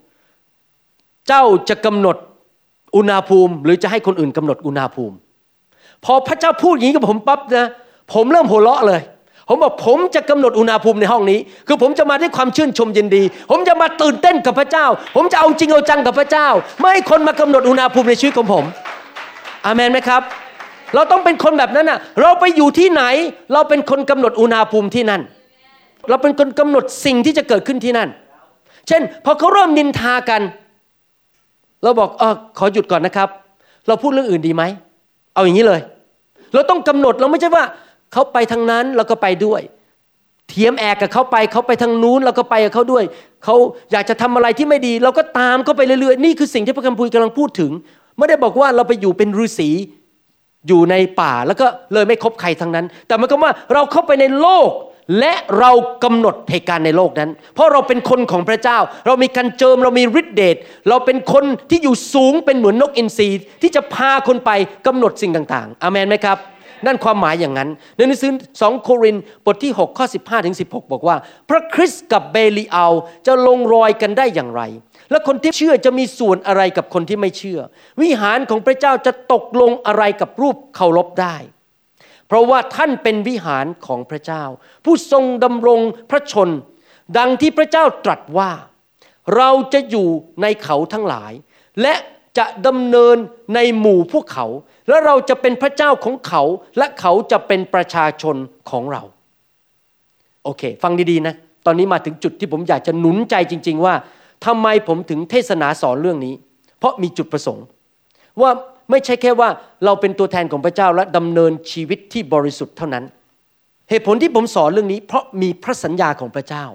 [1.27, 2.17] เจ้าจะกำหนด
[2.95, 5.15] อุณหภูมิ หรือจะให้คนอื่นกำหนดอุณหภูมิ
[6.05, 7.69] พอพระเจ้าพูดอย่างนี้กับผมปั๊บนะ
[8.13, 9.01] ผมเริ่มหัวเราะเลย
[9.47, 16.47] ผมบอกผมจะกำหนดอุณหภูมิในห้องนี้ คือผมจะมาด้วยความชื่นชมยินดี ผมจะมาตื่นเต้นกับพระเจ้า ผมจะเอาจริงเอาจังกับพระเจ้า
[16.79, 18.63] ไม่ให้คนมากำหนดอุณหภูมิในชีวิตของผม
[19.65, 20.21] อาเมนไหมครับ
[20.95, 23.03] เราต้องเป็นคนแบบนั้นน่ะ เราไปอยู่ที่ไหน
[23.53, 25.21] เราเป็นคนกำหนดอุณหภูมิที่นั่น
[26.09, 28.09] เราเป็นคนกำหนดสิ่งที่จะเกิดขึ้นที่นั่น
[28.87, 30.41] เช่น พอเขาเริ่มนินทากัน
[31.83, 33.29] เราบอกเออขอหยุดก่อนนะครับ
[33.87, 34.63] เราพูดเรื่องอื่นดีไหม
[35.33, 35.79] เอาอย่างนี้เลย
[36.53, 37.63] เราต้องกำหนดเราไม่ใช่ว่า
[38.13, 39.61] เขาไปทางนั้นเราก็ไปด้วย
[40.49, 43.03] เทียมแอกกับเขาไปเขาไปทางนู้นเราก็ไปกับเขาด้วย
[43.43, 43.55] เขา
[43.91, 47.71] อยากจะทำอะไรที่ไม่ดี เราก็ตามเขาไปเรื่อยๆ นี่คือสิ่งที่พระคัมภีร์กำลังพูดถึง
[48.17, 49.69] ไม่ได้บอกว่าเราไปอยู่เป็นฤาษี
[50.67, 54.69] อยู่ในป่าแล้วก็เลยไม่คบใครทั้งนั้น แต่มันก็ว่าเราเข้าไปในโลก
[55.19, 55.71] และเรา
[56.03, 60.55] กำหนดเหตุการณ์ในโลกนั้น เพราะเราเป็นคนของพระเจ้า เรามีการเจิมเรามีฤทธิเดช
[60.89, 63.29] เราเป็นคนที่อยู่สูงเป็นเหมือนนกอินทรี
[63.61, 64.51] ที่จะพาคนไป
[64.87, 66.37] กำหนดสิ่งต่างๆอเมนไหมครับ
[66.85, 71.15] นั่นความหมายอย่างนั้น ในหนังสือสองโครินบทที่ 6 ข้อ 15ถึง16 บอกว่า
[71.49, 72.93] พระคริสต์กับเบลีอัล
[73.27, 74.61] จะลงรอยกันได้อย่างไร
[75.11, 77.59] และคนที่เชื่อจะมีส่วนอะไรกับคนที่ไม่เชื่อ
[78.01, 81.35] วิหารของพระเจ้าจะตกลงอะไรกับรูปเคารพได้
[82.27, 84.43] เพราะว่าท่านเป็นวิหารของพระเจ้า
[84.85, 86.49] ผู้ทรงดำรงพระชน
[87.17, 88.51] ดังที่พระเจ้าตรัสว่า
[89.37, 90.07] เราจะอยู่
[90.41, 91.33] ในเขาทั้งหลาย
[91.81, 91.93] และ
[92.37, 93.17] จะดำเนิน
[93.55, 94.45] ในหมู่พวกเขา
[94.87, 96.43] และเราจะเป็นพระเจ้าของเขา
[96.77, 98.35] และเขาจะเป็นประชาชน
[98.69, 99.03] ของเรา
[100.43, 101.33] โอเค ฟังดีๆนะ
[101.65, 103.93] ตอนนี้มาถึงจุดที่ผมอยากจะหนุนใจจริง ๆ ว่า
[104.45, 106.33] ทำไมผมถึงเทศนาสอนเรื่องนี้
[106.79, 107.65] เพราะมีจุดประสงค์
[108.41, 108.51] ว่า
[108.91, 109.49] ไม่ใช่แค่ว่า
[109.85, 113.03] เราเป็นตัวแทนของพระเจ้าและดำเนินชีวิตที่บริสุทธิ์เท่านั้น
[113.89, 116.65] เหตุผลที่ผมสอนเรื่องนี้ เพราะมีพระสัญญาของพระเจ้า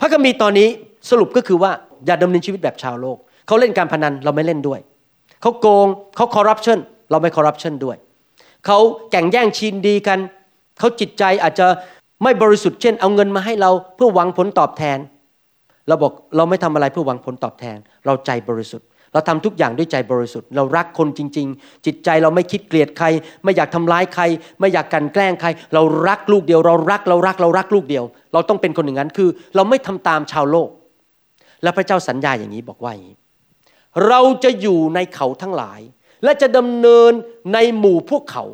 [0.00, 0.68] พระคัมภีร์ตอนนี้
[1.10, 1.70] สรุปก็คือว่า
[2.06, 4.80] อย่าดำเนินชีวิตแบบชาวโลก เขาเล่นการพนันเราไม่เล่นด้วย
[5.40, 6.78] เขาโกงเขาคอร์รัปชัน
[7.10, 7.96] เราไม่คอร์รัปชันด้วย
[8.66, 8.78] เขา
[9.10, 10.18] แข่งแย่งชินดีกัน
[10.78, 11.66] เขาจิตใจอาจจะ
[12.22, 14.98] ไม่บริสุทธิ์เช่น เอาเงินมาให้เราเพื่อหวังผลตอบแทน
[15.88, 23.06] เราบอกเราไม่ทำอะไรเพื่อหวังผลตอบแทน เราใจบริสุทธิ์ เราทำทุกอย่างด้วยใจบริสุทธิ์ เรารักคนจริง ๆ จิตใจเราไม่คิดเกลียดใคร
[23.44, 24.22] ไม่อยากทำร้ายใคร
[24.60, 30.68] ไม่อยากกันแกล้งใคร เรารักลูกเดียว เรารักเรารักเรารักลูกเดียว เราต้องเป็นคนอย่างนั้นคือ เราไม่ทำตามชาวโลก
[31.62, 33.16] และพระเจ้าสัญญาอย่างนี้บอกว่าอย่างนี้
[34.08, 35.80] เราจะอยู่ในเขาทั้งหลาย
[36.24, 37.12] และจะดำเนิน
[37.54, 38.44] ในหมู่พวกเขา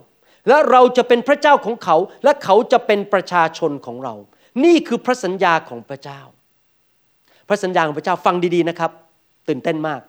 [0.48, 4.14] และเราจะเป็นพระเจ้าของเขา และเขาจะเป็นประชาชนของเรา
[4.64, 6.20] นี่คือพระสัญญาของพระเจ้า
[7.48, 8.90] พระสัญญาของพระเจ้าฟังดีๆนะครับ
[9.48, 10.01] ตื่นเต้นมาก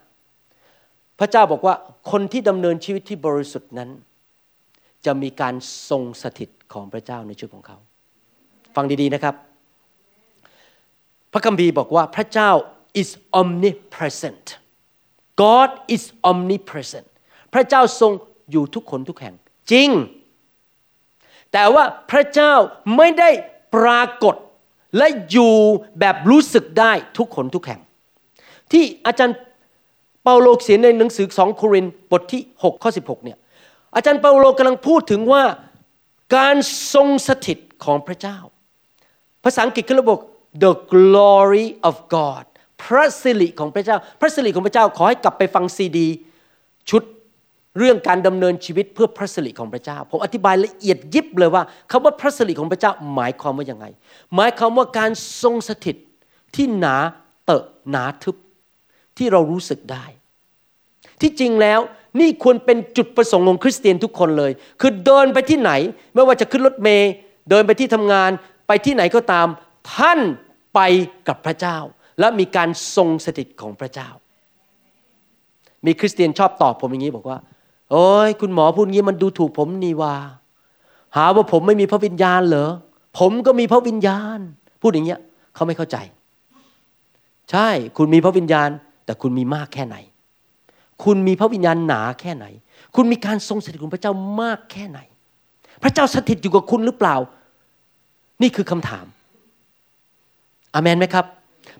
[1.19, 1.75] พระเจ้าบอกว่า
[2.11, 3.89] คนที่ดำเนินชีวิตที่บริสุทธิ์นั้น
[5.05, 5.55] จะมีการ
[5.89, 7.77] ทรงสถิตของพระเจ้าในชีวิตของเขา
[8.75, 9.35] ฟังดีๆนะครับ
[11.33, 12.49] พระคัมภีร์บอกว่าพระเจ้า
[13.01, 13.09] is
[13.41, 14.45] omnipresent
[15.43, 17.07] God is omnipresent
[17.53, 18.11] พระเจ้าทรง
[18.51, 19.35] อยู่ทุกคนทุกแห่ง
[19.71, 19.89] จริง
[21.53, 22.53] แต่ว่าพระเจ้า
[22.97, 23.29] ไม่ได้
[23.75, 24.35] ปรากฏ
[24.97, 25.55] และอยู่
[25.99, 27.81] แบบรู้สึกได้ทุกคนทุกแห่ง
[28.71, 29.37] ที่อาจารย์
[30.23, 33.37] เปาโลเขียนในหนังสือสองโครินบทที่ 6 ข้อ 16 เนี่ย
[33.95, 35.43] อาจารย์เปาโลกำลังพูดถึงว่า
[36.35, 36.55] การ
[36.93, 38.37] ทรงสถิตของพระเจ้า
[39.43, 40.21] ภาษาอังกฤษเขาบอก
[40.63, 42.48] the glory of God
[42.83, 46.07] พระสิริของพระเจ้า พระสิริของพระเจ้าขอให้กลับไปฟังซีดี
[46.89, 47.03] ชุด
[47.77, 53.85] เรื่องการดำเนินชีวิตเพื่อพระสิริของพระเจ้า ผมอธิบายละเอียดยิบเลยว่าคำว่าพระสิริของพระเจ้าหมายความว่ายังไง
[54.35, 55.11] หมายความว่าการ
[55.41, 55.95] ทรงสถิต
[56.55, 56.95] ที่หนา
[57.45, 58.35] เตอะหนาทึบ
[59.17, 60.05] ที่เรารู้สึกได้
[61.21, 61.79] ที่จริงแล้ว
[62.19, 64.51] นี่ควรเป็นจุดประสงค์ของคริสเตียนทุกคนเลย
[64.81, 65.71] คือเดินไปที่ไหน
[66.13, 67.11] ไม่ว่าจะขึ้นรถเมล์
[67.49, 68.31] เดินไปที่ทำงาน
[68.67, 69.47] ไปที่ไหนก็ตาม
[69.95, 70.19] ท่าน
[70.75, 70.79] ไป
[71.27, 71.77] กับพระเจ้า
[72.19, 74.09] และมีการทรงสถิตของพระเจ้า
[75.85, 77.37] มีคริสเตียนชอบตอบผมอย่างนี้บอกว่า
[77.91, 80.15] โอ้ยคุณหมอพูดงี้มันดูถูกผมนี่ว่า
[81.15, 82.69] หาว่าผมไม่มีพระวิญญาณเหรอ
[83.19, 84.39] ผมก็มีพระวิญญาณ
[84.81, 85.19] พูดอย่างเงี้ย
[85.55, 85.97] เขาไม่เข้าใจ
[87.51, 87.67] ใช่
[87.97, 88.69] คุณมีพระวิญญาณ
[89.05, 89.97] แต่คุณมีมากแค่ไหน
[91.03, 92.45] คุณมีพระวิญญาณหนาแค่ไหน
[92.95, 94.99] คุณมีการทรงสถิตของพระเจ้ามากแค่ไหน
[95.83, 97.15] พระเจ้าสถิตอยู่กับคุณหรือเปล่า
[98.41, 99.05] นี่คือคำถาม
[100.73, 101.25] อเมนไหมครับ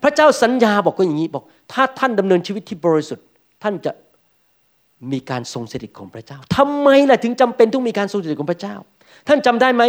[0.04, 3.26] พระเจ้าสัญญาบอกก็อย่างนี้บอก ถ้าท่านดำเนินชีวิตที่บริสุทธิ์
[3.64, 3.92] ท่านจะ
[5.12, 8.76] มีการทรงสถิตของพระเจ้าทำไมล่ะถึงจำเป็นต้องมีการทรงสถิตของพระเจ้า
[9.28, 9.84] ท่านจำได้ไหม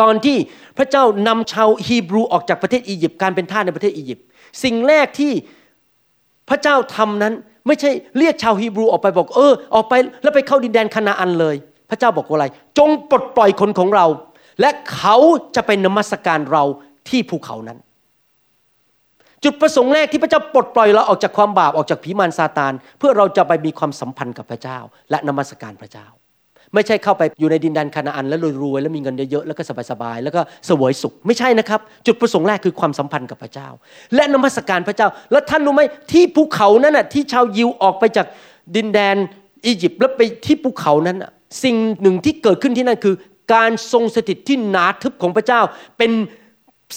[0.00, 0.36] ตอนที่
[0.78, 4.24] พระเจ้านำชาวฮีบรูออกจากประเทศอียิปต์การเป็นทาสในประเทศอียิปต์
[4.64, 5.32] สิ่งแรกที่
[6.48, 7.34] พระเจ้าทำนั้น
[7.66, 11.56] ไม่ใช่เรียกชาวฮีบรูออกไปบอกเออออกไปแล้วไปเข้าดินแดนคานาอันเลย
[11.90, 12.46] พระเจ้าบอกว่าอะไร
[12.78, 14.06] จงปลดปล่อยคนของเรา
[14.60, 15.16] และเขา
[15.54, 16.64] จะไปนมัสการเรา
[17.08, 17.78] ที่ภูเขานั้น
[19.44, 24.78] จุดประสงค์แรกที่พระเจ้าปลดปล่อยเราออกจากความบาปออกจากผีมารซาตาน เพื่อเราจะไปมีความสัมพันธ์กับพระเจ้า
[25.10, 26.06] และนมัสการพระเจ้า
[26.74, 33.68] ไม่ใช่เข้าไปอยู่ในดินแดนคานาอันแล้วรวยๆแล้วมีเงินเยอะๆแล้วก็สบายๆแล้วก็เสวยสุขไม่ใช่นะครับ จุดประสงค์แรกคือความสัมพันธ์กับพระเจ้า
[34.14, 35.82] และนมัสการพระเจ้า แล้วท่านรู้ไหม
[36.12, 38.26] ที่ภูเขานั้นน่ะที่ชาวยิวออกไปจาก
[38.76, 39.16] ดินแดน
[39.66, 41.16] อียิปต์แล้วไปที่ภูเขานั้น
[41.64, 43.14] สิ่งหนึ่งที่เกิดขึ้นที่นั่นคือ
[43.54, 45.60] การทรงสถิตที่หนาทึบของพระเจ้า
[45.98, 46.10] เป็น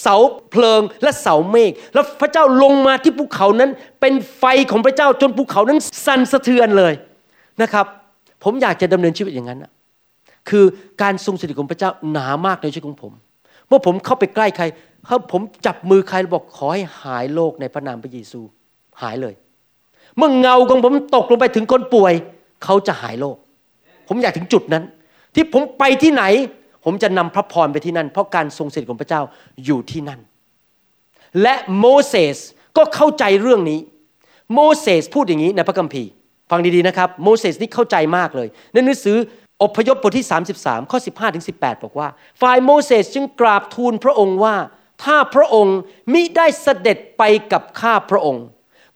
[0.00, 0.16] เสา
[0.50, 3.70] เพลิงและเสาเมฆแล้วพระเจ้าลงมาที่ภูเขานั้น
[4.00, 6.94] เป็นไฟของพระเจ้าจนภูเขานั้นสั่นสะเทือนเลย
[7.62, 7.86] นะครับ
[8.44, 9.64] ผมอยากจะดำเนินชีวิตอย่างนั้น
[10.50, 10.64] คือ
[11.02, 13.12] การทรงสถิตของพระเจ้าหนามากในชีวิตของผม
[13.68, 14.64] เมื่อผมเข้าไปใกล้ใคร
[15.06, 18.40] เขาผมจับมือใครบอกขอให้หายโรคในพระนามพระเยซู
[19.02, 19.34] หายเลย
[20.16, 22.14] เมื่อเงาของผมตกลงไปถึงคนป่วย
[22.64, 23.36] เขาจะหายโรค
[24.08, 24.84] ผมอยากถึงจุดนั้น
[25.34, 26.24] ที่ผมไปที่ไหน
[26.84, 29.22] ผมจะนำพระพรไปที่นั่น เพราะการทรงสถิตของพระเจ้า
[29.64, 30.20] อยู่ที่นั่น
[31.42, 32.38] และโมเสส
[32.76, 33.80] ก็เข้าใจเรื่องนี้
[34.54, 36.10] โมเสสพูดอย่างนี้ในพระคัมภีร์
[36.50, 39.16] ฟังดีๆนะครับ โมเสสนี่เข้าใจมากเลยในหนังสือ
[39.62, 40.26] อพยพบทที่
[40.58, 42.08] 33 ข้อ 15ถึง18 บอกว่า
[42.40, 44.56] ฝ่ายโมเสสจึงกราบทูลพระองค์ว่า
[45.04, 45.76] ถ้าพระองค์
[46.12, 47.22] มิได้เสด็จไป
[47.52, 48.44] กับข้าพระองค์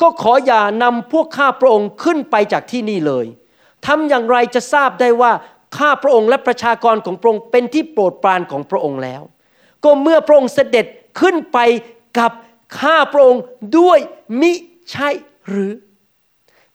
[0.03, 3.26] ก็ขออย่านำพวกข้าพระองค์ขึ้นไปจากที่นี่เลย
[3.87, 5.32] ทำอย่างไรจะทราบได้ว่า
[5.79, 9.22] ข้าพระองค์และประชากรของพระองค์เป็นที่โปรดปรานของพระองค์แล้ว
[9.85, 10.87] ก็เมื่อพระองค์เสด็จ
[11.20, 11.59] ขึ้นไป
[12.18, 12.33] กับ
[12.81, 13.43] ข้าพระองค์
[13.79, 13.99] ด้วย
[14.41, 14.53] มิ
[14.93, 15.09] ใช่
[15.49, 15.72] หรือ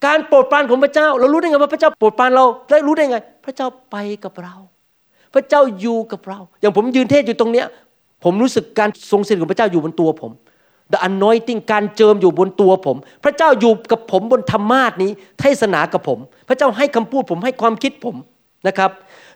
[0.06, 4.56] การโปรดปรานของพระเจ้า เรารู้ได้ไงว่าพระเจ้าโปรดปรานเราและรู้ได้ไง พระเจ้าไปกับเรา
[5.34, 7.68] พระเจ้าอยู่กับเรา อย่างผมยืนเทศอยู่ตรงเนี้ย
[8.24, 10.32] ผมรู้สึกการทรงสิทธิ์ของพระเจ้าอยู่บนตัวผม
[10.92, 18.16] The anointing การเจิมอยู่บนตัวผม พระเจ้าอยู่กับผมบนธรรมาสนี้เทศนากับผม พระเจ้าให้คำพูดผมให้ความคิดผม
[18.68, 18.92] นะครับ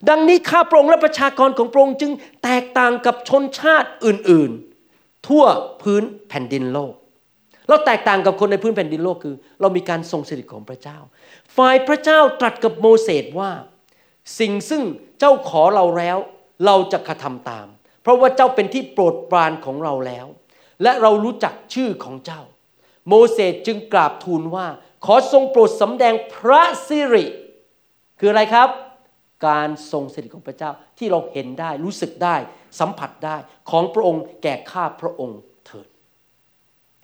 [0.09, 2.11] ดังนี้ข้าพระองค์และประชากรของพระองค์จึง
[2.43, 5.43] แตกต่างกับชนชาติอื่นๆ ทั่ว
[5.81, 6.93] พื้นแผ่นดินโลก
[7.67, 10.97] เราแตกต่างกับคนในพื้นแผ่นดินโลกคือ เรามีการทรงสถิตของพระเจ้า
[11.55, 13.51] ฝ่ายพระเจ้าตรัสกับโมเสสว่า
[14.39, 14.83] สิ่งซึ่ง
[15.19, 16.17] เจ้าขอเราแล้ว
[16.65, 17.67] เราจะกระทำตาม
[18.01, 20.27] เพราะว่าเจ้าเป็นที่โปรดปรานของเราแล้ว
[20.83, 22.41] และเรารู้จักชื่อของเจ้า
[23.07, 24.67] โมเสสจึงกราบทูลว่า
[25.05, 27.25] ขอทรงโปรดสำแดงพระสิริ
[28.19, 28.69] คืออะไรครับ
[29.47, 32.35] การทรงสิริของพระเจ้าที่เราเห็นได้รู้สึกได้
[32.79, 33.37] สัมผัสได้
[33.69, 35.87] ของพระองค์แก่ข้าพระองค์เถิด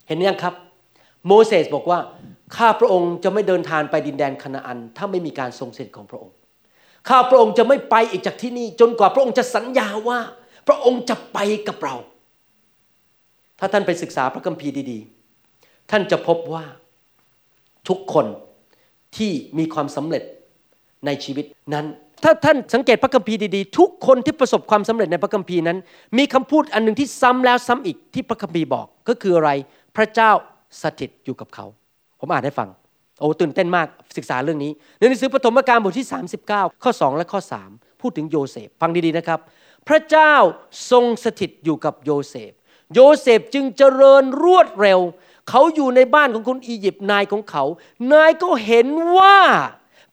[0.08, 0.54] เห็นยังครับ
[1.28, 2.00] โมเสสบอกว่า
[2.58, 6.36] ข้าพระองค์จะไม่เดินทางไปดินแดนคณาอัน ถ้าไม่มีการทรงสิริของพระองค์
[7.10, 10.20] ข้าพระองค์จะไม่ไปอีกจากที่นี่ จนกว่าพระองค์จะสัญญาว่า
[10.68, 11.96] พระองค์จะไปกับเรา
[13.60, 16.66] ถ้าท่านไปศึกษาพระคัมภีร์ดีๆ ท่านจะพบว่า
[17.90, 18.26] ทุกคน
[19.18, 20.24] ที่มีความสำเร็จ
[21.06, 21.86] ในชีวิตนั้น
[22.24, 25.78] ถ้าท่านสังเกตพระคัมภีร์ดีๆ ทุกคนที่ประสบความสำเร็จในพระคัมภีร์นั้น
[26.18, 29.52] มีคำพูดอันหนึ่งที่ซ้ำแล้วซ้ำอีกที่พระคัมภีร์บอกก็คืออะไร
[29.96, 30.32] พระเจ้า
[30.82, 31.66] สถิตอยู่กับเขา
[32.20, 32.70] ผมอ่านให้ฟัง
[33.20, 36.08] โอ้ตื่นเต้นมากศึกษาเรื่องนี้ในหนังสือปฐมกาลบทที่
[36.44, 37.40] 39 ข้อ 2 และข้อ
[37.72, 39.40] 3 พูดถึงโยเซฟฟังดีๆนะครับ
[39.88, 40.34] พระเจ้า
[40.92, 42.52] ทรงสถิตอยู่กับโยเซฟ
[42.94, 45.00] โยเซฟจึงเจริญรวดเร็ว
[45.50, 47.64] เขาอยู่ในบ้านของคนอียิปต์นายของเขา
[48.14, 49.38] นายก็เห็นว่า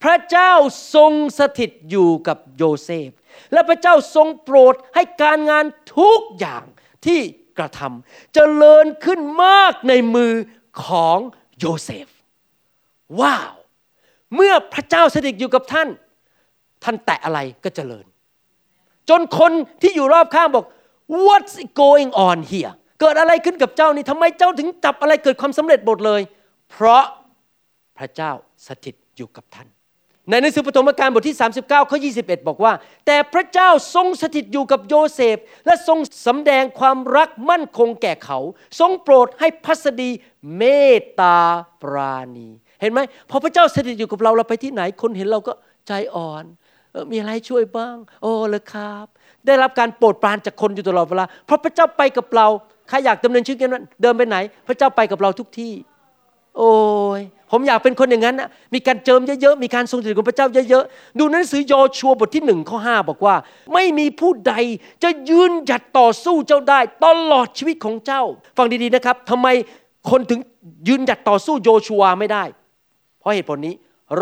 [0.02, 0.52] พระเจ้า
[0.94, 3.10] ทรงสถิตอยู่กับโยเซฟ
[3.52, 5.64] และพระเจ้าทรงโปรดให้การงาน
[5.98, 6.64] ทุกอย่าง
[7.06, 7.20] ที่
[7.58, 10.32] กระทำเจริญขึ้นมากในมือ
[10.84, 11.18] ของ
[11.58, 12.06] โยเซฟ
[13.20, 13.52] ว้าว
[14.34, 15.88] เมื่อพระเจ้าสถิตอยู่กับท่าน
[16.84, 18.06] ท่านแตะอะไรก็เจริญ
[19.08, 20.64] จนคนที่อยู่รอบข้างบอก
[21.26, 26.20] what's going on here เกิดอะไรขึ้นกับเจ้านี่ทำไมเจ้าถึงจับอะไรเกิดความสำเร็จหมดเลย
[26.70, 27.04] เพราะ
[27.98, 28.32] พระเจ้า
[28.66, 29.68] สถิตอยู่กับท่าน
[30.30, 32.72] ในหนังสือปฐมกาลบทที่ 39 ข้อ 21 บอกว่า
[33.06, 38.38] แต่พระเจ้าทรงสถิตอยู่กับโยเซฟ และทรงสำแดงความรักมั่นคงแก่เขา
[38.80, 40.10] ทรงโปรดให้พัสดี
[40.56, 40.62] เม
[40.94, 41.38] ตตา
[41.82, 42.48] ปราณี
[42.80, 43.00] เห็นไหม
[43.30, 45.52] พอพระเจ้าสถิตอยู่กับเราเราไปที่ไหนคนเห็นเราก็
[45.86, 46.44] ใจอ่อน
[46.94, 49.06] ออมีอะไรช่วยบ้าง โอ้เลยครับ
[49.46, 52.46] ได้รับการโปรดปรานจากคนอยู่ตลอดเวลาเพราะพระเจ้าไปกับเรา
[52.88, 54.36] ใครอยากดำเนินชีวิตกันนั้นเดินไปไหน
[54.68, 55.72] พระเจ้าไปกับเราทุกที่
[56.58, 56.72] โอ้
[57.18, 63.34] ยผมอยากเป็นคนอย่างนั้นนะมีการเจิมเยอะๆ มีการทรงสถิตของพระเจ้าเยอะๆ ดูหนังสือโยชัวบทที่หนึ่งข้อห้าบอกว่า
[63.74, 64.54] ไม่มีผู้ใด
[65.02, 68.22] จะยืนหยัดต่อสู้เจ้าได้ตลอดชีวิตของเจ้า
[68.56, 69.48] ฟังดีๆนะครับทำไม
[70.10, 70.40] คนถึง
[70.88, 72.44] ยืนหยัดต่อสู้โยชัวไม่ได้
[73.20, 73.74] เพราะเหตุผลนี้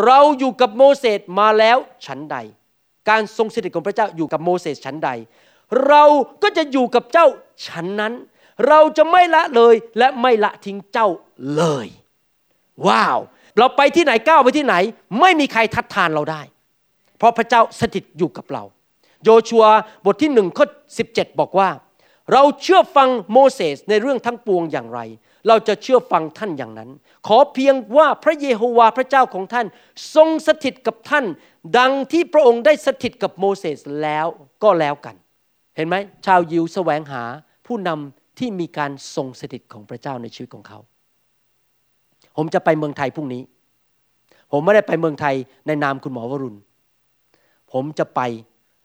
[0.03, 2.37] เราอยู่กับโมเสสมาแล้วฉันใด
[3.09, 5.09] การทรงสถิตของพระเจ้าอยู่กับโมเสสฉันใด
[5.87, 6.03] เรา
[6.43, 7.27] ก็จะอยู่กับเจ้า
[7.67, 8.13] ฉันนั้น
[8.67, 11.07] เราจะไม่ละเลยและไม่ละทิ้งเจ้า
[11.55, 11.87] เลย
[12.87, 13.17] ว้าว
[13.57, 14.75] เราไปที่ไหนก้าวไปที่ไหน
[15.19, 16.41] ไม่มีใครทัดทานเราได้
[17.17, 18.63] เพราะพระเจ้าสถิตอยู่กับเรา
[19.23, 19.65] โยชัว
[20.05, 20.65] บทที่หนึ่งข้อ
[21.03, 21.69] 17บอกว่า
[22.33, 24.99] เราเชื่อฟังโมเสสในเรื่องทั้งปวงอย่างไร
[25.47, 26.89] เราจะเชื่อฟังท่านอย่างนั้น
[27.27, 29.65] ขอเพียงว่าพระเยโฮวาห์พระเจ้าของท่าน
[30.15, 31.25] ทรงสถิตกับท่าน
[31.77, 34.25] ดังที่พระองค์ได้สถิตกับโมเสสแล้ว
[34.63, 35.15] ก็แล้วกัน
[35.75, 37.23] เห็นไหมชาวยิวแสวงหา
[37.67, 40.79] ผู้นำที่มีการทรงสถิตของพระเจ้าในชีวิตของเขา
[42.37, 43.41] ผมจะไปเมืองไทยพรุ่งนี้
[44.51, 45.35] ผมไม่ได้ไปเมืองไทย
[45.67, 46.57] ในนามคุณหมอวรุณ
[47.71, 48.21] ผมจะไป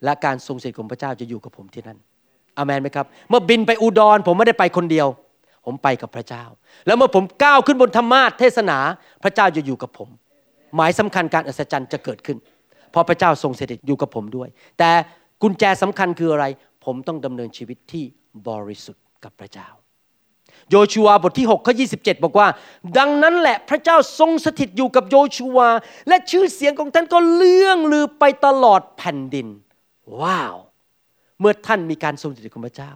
[0.05, 1.99] และการทรงสถิตของพระเจ้าจะอยู่กับผมที่นั่น
[2.57, 5.09] อเมนไหมครับ เมื่อบินไปอุดร ผมไม่ได้ไปคนเดียว
[5.67, 6.45] ผมไปกับพระเจ้า
[6.87, 8.79] แล้วเมื่อผมก้าวขึ้นบนธรรมาทเทศนา
[9.23, 10.09] พระเจ้าจะอยู่กับผม
[10.75, 12.39] หมายสำคัญการอัศจรรย์จะเกิดขึ้น
[12.91, 14.49] เพราะพระเจ้าทรงสถิตอยู่กับผมด้วย
[14.79, 14.91] แต่
[15.43, 16.45] กุญแจสำคัญคืออะไร
[16.85, 18.05] ผมต้องดำเนินชีวิตที่
[18.49, 19.69] บริสุทธิ์กับพระเจ้า
[20.71, 22.49] โยชัวาบทที่6ข้อ27 บอกว่า
[22.99, 25.69] ดังนั้นแหละพระเจ้าทรงสถิตอยู่กับโยชัวา
[26.09, 29.49] และชื่อเสียงของท่านก็เลื่องลือไปตลอดแผ่นดิน
[30.21, 30.57] ว้าว
[31.41, 32.93] เมื่อท่านมีการทรงสถิตของพระเจ้า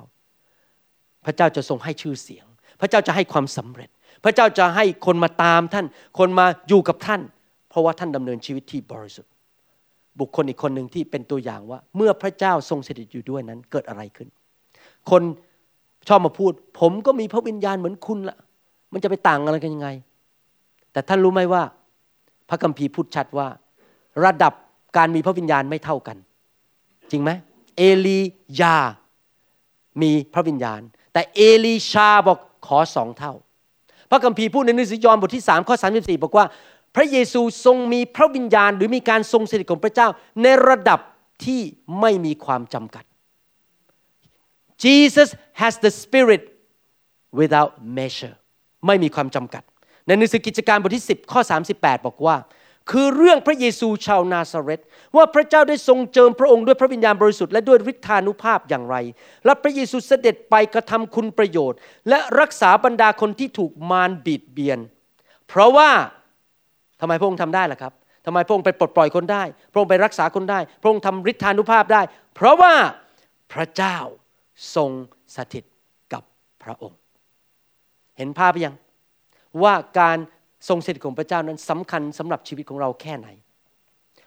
[1.27, 2.47] พระเจ้าจะทรงให้ชื่อเสียง
[2.81, 3.91] พระเจ้าจะให้ความสำเร็จ
[4.25, 5.87] พระเจ้าจะให้คนมาตามท่าน
[6.19, 7.21] คนมาอยู่กับท่าน
[7.71, 9.33] เพราะว่าท่านดำเนินชีวิตที่บริสุทธิ์
[10.21, 14.29] บุคคลอีกคนหนึ่งที่เป็นตัวอย่างว่า เมื่อพระเจ้าทรงสถิตอยู่ด้วยนั้นเกิดอะไรขึ้น
[15.11, 15.23] คน
[16.09, 18.37] ชอบมาพูด ผมก็มีพระวิญญาณเหมือนคุณละ
[18.93, 19.89] มันจะไปต่างอะไรกันยังไง
[20.93, 21.63] แต่ท่านรู้ไหมว่า
[22.49, 23.49] พระคัมภีร์พูดชัดว่า
[24.25, 24.53] ระดับ
[24.97, 26.17] การมีพระวิญญาณไม่เท่ากัน
[27.11, 27.31] จริงไหม
[27.77, 28.19] เอลี
[28.61, 28.77] ยา
[30.03, 30.81] มีพระวิญญาณ
[31.13, 33.33] แต่เอลีชาบอกขอสองเท่า
[34.11, 36.45] พระคัมภีร์พูดในหนังสือยอห์นบทที่3ข้อ34บอกว่า
[36.95, 40.09] พระเยซูทรงมีพระวิญญาณ หรือมีการทรงสถิตของพระเจ้า
[40.43, 41.01] ในระดับ
[41.45, 41.61] ที่
[42.01, 43.05] ไม่มีความจำกัด
[44.85, 45.29] Jesus
[45.61, 46.43] has the spirit
[47.41, 48.37] without measure
[48.87, 49.63] ไม่มีความจำกัด
[50.07, 51.41] ในหนังสือกิจการบทที่ 10 ข้อ
[51.75, 52.37] 38 บอกว่า
[52.91, 54.81] คือเรื่องพระเยซูชาวนาซาเรต
[55.17, 58.97] ว่าพระเจ้าได้ทรงเจิมพระองค์ด้วยพระวิญญาณบริสุทธิ์และด้วยฤทธานุภาพอย่างไร
[59.45, 64.79] และพระเยซูเสด็จไปกระทำคุณประโยชน์ และรักษาบรรดาคนที่ถูกมารบีดเบียน
[65.49, 65.91] เพราะว่า
[67.01, 67.93] ทำไมพระองค์ทำได้ล่ะครับ
[68.27, 72.03] ทำไมพระองค์ไปปลดปล่อยคนได้ พระองค์ไปรักษาคนได้ พระองค์ทำฤทธานุภาพได้
[72.35, 72.75] เพราะว่า
[73.53, 73.97] พระเจ้า
[74.75, 74.91] ทรง
[75.37, 75.65] สถิต
[76.13, 76.23] กับ
[76.63, 76.99] พระองค์
[78.17, 78.75] เห็นภาพยัง
[79.63, 80.19] ว่าการ
[80.69, 83.29] ทรงสถิตของพระเจ้านั้นสำคัญสำหรับชีวิตของเราแค่ไหน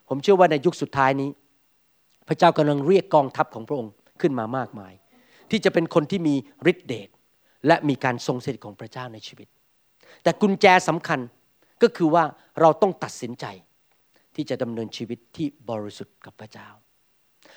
[0.07, 1.29] ผมเชื่อว่าในยุคสุดท้ายนี้
[2.27, 4.93] พระเจ้ากำลังเรียกกองทัพของพระองค์ขึ้นมามากมาย
[5.51, 6.35] ที่จะเป็นคนที่มี
[6.71, 7.09] ฤทธิเดช
[7.67, 9.47] และมีการทรงสถิตของพระเจ้าในชีวิต
[10.23, 11.19] แต่กุญแจสำคัญ
[11.81, 12.23] ก็คือว่า
[12.61, 13.45] เราต้องตัดสินใจ
[14.35, 16.69] ที่จะดำเนินชีวิตที่บริสุทธิ์กับพระเจ้า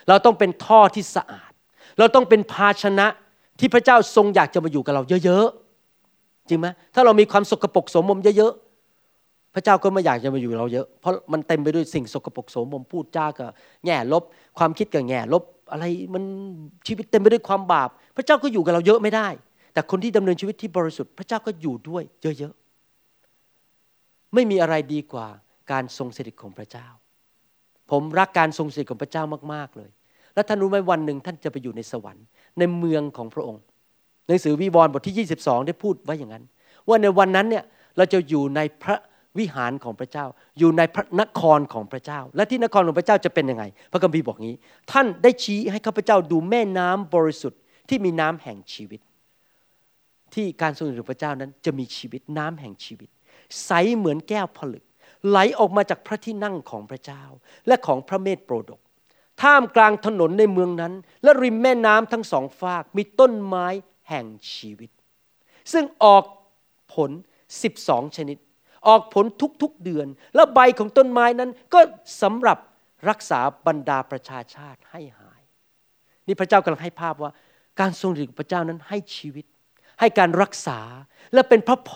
[0.08, 1.51] เราต้องเป็นท่อที่สะอาด
[1.98, 3.06] เราต้องเป็นภาชนะ
[3.60, 13.46] ที่พระเจ้าทรงอยากจะมาอยู่กับเราเยอะๆ จริงไหมถ้าเรามีความสกปรกโสมมเยอะๆ พระเจ้าก็ไม่อยากจะมาอยู่เราเยอะ เพราะมันเต็มไปด้วยสิ่งสกปรกโสมมพูดจาก็
[13.84, 14.22] แง่ลบ
[14.58, 15.84] ความคิดก็แง่ลบอะไร
[16.14, 16.22] มัน
[16.86, 19.28] ชีวิตเต็มไปด้วยความบาป พระเจ้าก็อยู่กับเราเยอะไม่ได้
[19.72, 22.02] แต่คนที่ดำเนินชีวิตที่บริสุทธิ์พระเจ้าก็อยู่ด้วย
[22.38, 25.26] เยอะๆ ไม่มีอะไรดีกว่า
[25.72, 26.86] การทรงสถิตของพระเจ้า
[27.90, 29.24] ผมรักการทรงสถิตของพระเจ้า
[29.54, 29.90] มากๆเลย
[30.34, 32.24] และท่านรู้ไหมวันหนึ่งท่านจะไปอยู่ในสวรรค์
[32.58, 33.62] ในเมืองของพระองค์
[34.26, 36.44] หนังสือวิวรณ์บทที่ 22 ได้พูดไว้อย่างนั้น
[36.88, 37.64] ว่าในวันนั้นเนี่ย
[37.96, 38.96] เราจะอยู่ในพระ
[39.38, 40.26] วิหารของพระเจ้า
[40.58, 44.56] อยู่ในพระนครของพระเจ้า และที่นครของพระเจ้าจะเป็นยังไง พระคัมภีร์บอกงี้
[44.92, 49.00] ท่านได้ชี้ให้ข้าพเจ้าดูแม่น้ำบริสุทธิ์ที่มีน้ำแห่งชีวิต
[50.34, 53.08] ที่การทรงอยู่ของพระเจ้านั้นจะมีชีวิตน้ำแห่งชีวิต
[53.64, 54.84] ใสเหมือนแก้วผลึก
[55.28, 57.22] ไหลออกมาจากพระที่นั่งของพระเจ้า
[57.66, 58.80] และของพระเมธโปรดก
[59.40, 63.66] ท่ามกลางถนนในเมืองนั้น และริมแม่น้ำทั้งสองฝากมีต้นไม้
[64.08, 64.90] แห่งชีวิต
[65.72, 66.24] ซึ่งออก
[66.94, 67.10] ผล
[67.62, 68.38] 12 ชนิด
[68.88, 69.24] ออกผล
[69.62, 71.80] ทุกๆเดือน และใบของต้นไม้นั้นก็
[72.22, 72.58] สำหรับ
[73.08, 75.42] รักษาบรรดาประชาชาติให้หาย
[76.26, 77.30] นี่พระเจ้ากำลังให้ภาพว่า
[77.80, 79.46] การทรงฤทธิ์ของพระเจ้านั้นให้ชีวิต
[80.00, 80.80] ให้การรักษา
[81.34, 81.92] และเป็นพระพ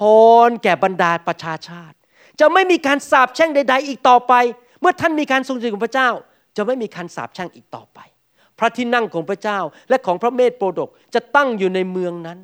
[0.47, 1.97] รแก่บรรดาประชาชาติ
[2.41, 4.33] จะไม่มีการสาปแช่งใด ๆ อีกต่อไป
[4.81, 6.11] เมื่อท่านมีการทรงฤทธิ์ของพระเจ้า
[6.57, 7.99] จะไม่มีการสาปแช่งอีกต่อไป
[8.59, 12.39] พระที่นั่งของพระเจ้าและของพระเมธโปรดกจะตั้งอยู่ในเมืองนั้น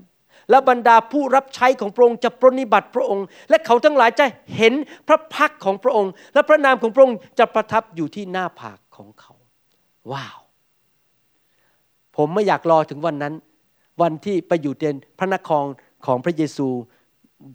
[0.51, 4.75] และบรรดาผู้รับใช้ของพระองค์จะปรนิบัติพระองค์ และเขาทั้งหลายจะเห็น
[5.09, 9.33] พระพักของพระองค์ และพระนามของพระองค์จะประทับอยู่ที่หน้าผากของเขา
[10.13, 10.39] ว้าว
[12.17, 13.35] ผมไม่อยากรอถึงวันนั้น
[14.03, 14.85] วันที่ไปอยู่ใน
[15.19, 15.65] พระนคร
[16.07, 16.69] ของพระเยซู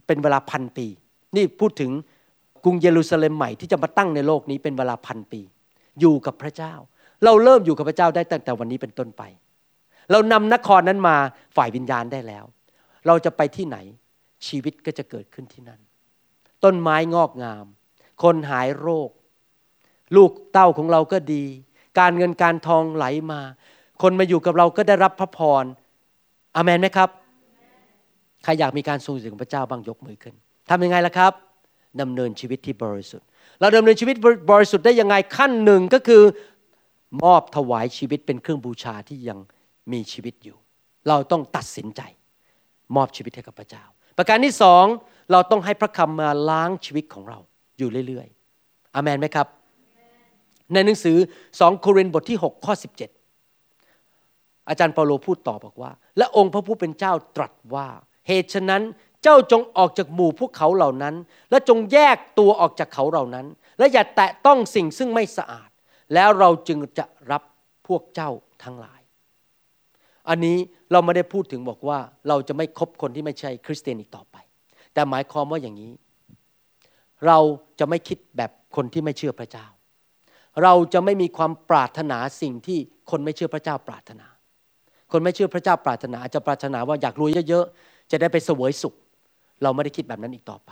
[0.07, 0.87] เป็นเวลาพันปี
[1.35, 1.91] นี่พูดถึง
[2.63, 5.41] กรุงเยรูซาเล็มใหม่ที่จะมาตั้งในโลกนี้เป็นเวลาพันปี
[5.99, 6.73] อยู่กับพระเจ้า
[7.23, 9.23] เราเริ่มอยู่กับพระเจ้าได้ตั้งแต่วันนี้เป็นต้นไป
[10.11, 11.15] เรานำนครนั้นมา
[11.55, 12.45] ฝ่ายวิญญาณได้แล้ว
[13.07, 13.77] เราจะไปที่ไหน
[14.47, 15.81] ชีวิตก็จะเกิดขึ้นที่นั่น
[16.63, 17.65] ต้นไม้งอกงาม
[18.23, 19.09] คนหายโรค
[20.15, 21.43] ลูกเต้าของเราก็ดี
[21.99, 23.41] การเงินการทองไหลมา
[24.01, 25.63] คนมาอยู่กับเราก็ได้รับพระพร
[26.55, 27.09] อเมนไหมครับ
[28.43, 30.35] ใครอยากมีการทรงสิทธิของพระเจ้าบ้างยกมือขึ้น
[30.69, 31.33] ทำยังไงล่ะครับ
[32.01, 33.27] ดำเนินชีวิตที่บริสุทธิ์
[33.59, 34.15] เราดำเนินชีวิต
[34.51, 36.23] บริสุทธิ์ได้ยังไงขั้นหนึ่งก็คือ
[37.23, 39.39] มอบถวายชีวิตเป็นเครื่องบูชาที่ยัง
[39.91, 40.57] มีชีวิตอยู่
[41.07, 42.01] เราต้องตัดสินใจ
[42.95, 43.83] มอบชีวิตให้กับพระเจ้า
[44.17, 44.85] ประการที่สอง
[45.31, 47.39] เราต้องให้พระคำมาล้างชีวิตของเรา
[47.77, 49.47] อยู่เรื่อยๆอเมนไหมครับ
[50.73, 51.17] ในหนังสือ
[51.51, 52.73] 2 โครินธ์บทที่ 6 ข้อ
[53.51, 57.87] 17 อาจารย์เปาโลพูดต่อบอกว่า และองค์พระผู้เป็นเจ้าตรัสว่า
[58.27, 58.81] เหตุฉะนั้น
[59.23, 61.15] เจ้าจงออกจากหมู่พวกเขาเหล่านั้น
[61.49, 63.45] และจงแยกตัวออกจากเขาเหล่านั้น
[63.79, 65.69] และอย่าแตะต้องสิ่งซึ่งไม่สะอาด
[66.13, 67.43] แล้วเราจึงจะรับ
[67.87, 68.29] พวกเจ้า
[68.63, 69.01] ทั้งหลาย
[70.29, 70.57] อันนี้
[70.91, 74.35] เราไม่ได้พูดถึงบอกว่าเราจะไม่คบคนที่ไม่ใช่คริสเตียนอีกต่อไป
[74.93, 75.91] แต่หมายความว่าอย่างนี้
[77.27, 77.39] เรา
[77.79, 79.65] จะไม่คิดแบบคนที่ไม่เชื่อพระเจ้า
[80.63, 82.79] เราจะไม่มีความปรารถนาสิ่งที่
[83.11, 84.27] คนไม่เชื่อพระเจ้าปรารถนา
[85.11, 88.93] คนไม่เชื่อพระเจ้าปรารถนาอาจจะปรารถนาว่าอยากรวยเยอะๆจะได้ไปเสวยสุข
[89.63, 90.71] เราไม่ได้คิดแบบนั้นอีกต่อไป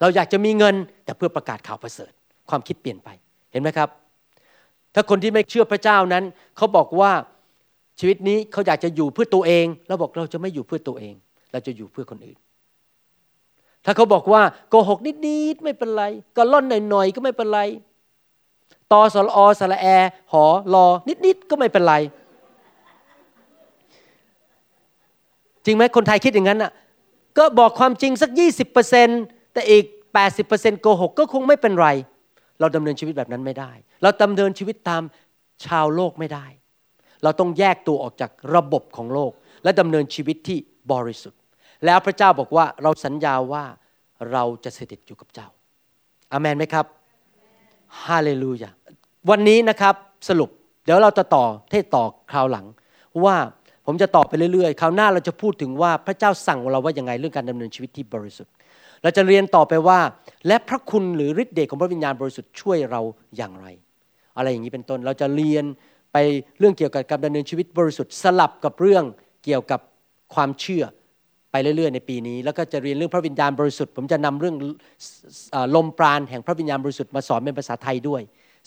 [0.00, 0.74] เราอยากจะมีเงิน
[1.04, 2.12] แต่เพื่อประกาศข่าวประเสริฐ
[2.50, 3.08] ความคิดเปลี่ยนไป
[3.52, 3.88] เห็นไหมครับ
[4.94, 6.24] ถ้าคนที่ไม่เชื่อพระเจ้านั้น
[6.56, 7.12] เขาบอกว่า
[8.00, 11.14] ชีวิตนี้เขาอยากจะอยู่เพื่อตัวเอง เราบอกเราจะไม่อยู่เพื่อตัวเอง
[11.52, 12.38] เราจะอยู่เพื่อคนอื่น
[13.84, 16.04] ถ้าเขาบอกว่าโกหกนิดๆไม่เป็นไร
[16.36, 17.60] ก็ล่อนหน่อยๆก็ไม่เป็นไร
[18.92, 19.86] ตอสลอสละแอ
[20.32, 20.86] หอรอ
[21.26, 21.94] นิดๆก็ไม่เป็นไร
[25.64, 26.70] จริงไหมคนไทยคิดอย่างนั้นอะ
[27.38, 28.30] ก็บอกความจริงสัก
[28.92, 29.84] 20%แต่อีก
[30.34, 31.88] 80%โกหกก็คงไม่เป็นไร
[32.60, 33.72] เราดำเนินชีวิตแบบนั้นไม่ได้
[34.02, 35.02] เราดำเนินชีวิตตาม
[35.66, 36.46] ชาวโลกไม่ได้
[37.22, 39.32] เราต้องแยกตัวออกจากระบบของโลก
[39.64, 40.58] และดำเนินชีวิตที่
[40.92, 41.40] บริสุทธิ์
[41.86, 43.64] แล้วพระเจ้าบอกว่าเราสัญญาว่า
[44.32, 45.48] เราจะสถิตอยู่กับเจ้า
[46.32, 46.86] อามันไหมครับ
[48.04, 48.70] ฮาเลลูยา
[49.30, 49.94] วันนี้นะครับ
[50.28, 50.50] สรุป
[50.84, 52.66] เดี๋ยวเราจะต่อเทศต่อคราวหลัง
[53.24, 53.36] ว่า
[53.86, 58.52] ผมจะต่อไปเรื่อยๆ คราวหน้าเราจะพูดถึงว่าพระเจ้าสั่งเราว่ายังไงเรื่องการดำเนินชีวิตที่บริสุทธิ์
[59.02, 59.98] เราจะเรียนต่อไปว่า
[60.46, 63.00] และพระคุณหรือฤทธิ์เดชของพระวิญญาณบริสุทธิ์ช่วยเรา
[63.36, 63.66] อย่างไร
[64.36, 65.64] อะไรอย่างนี้เป็นต้น เราจะเรียน
[66.12, 66.16] ไป
[66.58, 69.04] เรื่องเกี่ยวกับการดำเนินชีวิตบริสุทธิ์สลับกับเรื่อง
[69.44, 69.80] เกี่ยวกับ
[70.34, 70.84] ความเชื่อ
[71.50, 74.56] ไปเรื่อยๆ ในปีนี้ แล้วก็จะเรียนเรื่องพระวิญญาณบริสุทธิ์ ผมจะนำเรื่อง
[75.76, 78.22] ลมปราณแห่งพระวิญญาณบริสุทธิ์มาสอนเป็นภาษาไทยด้วย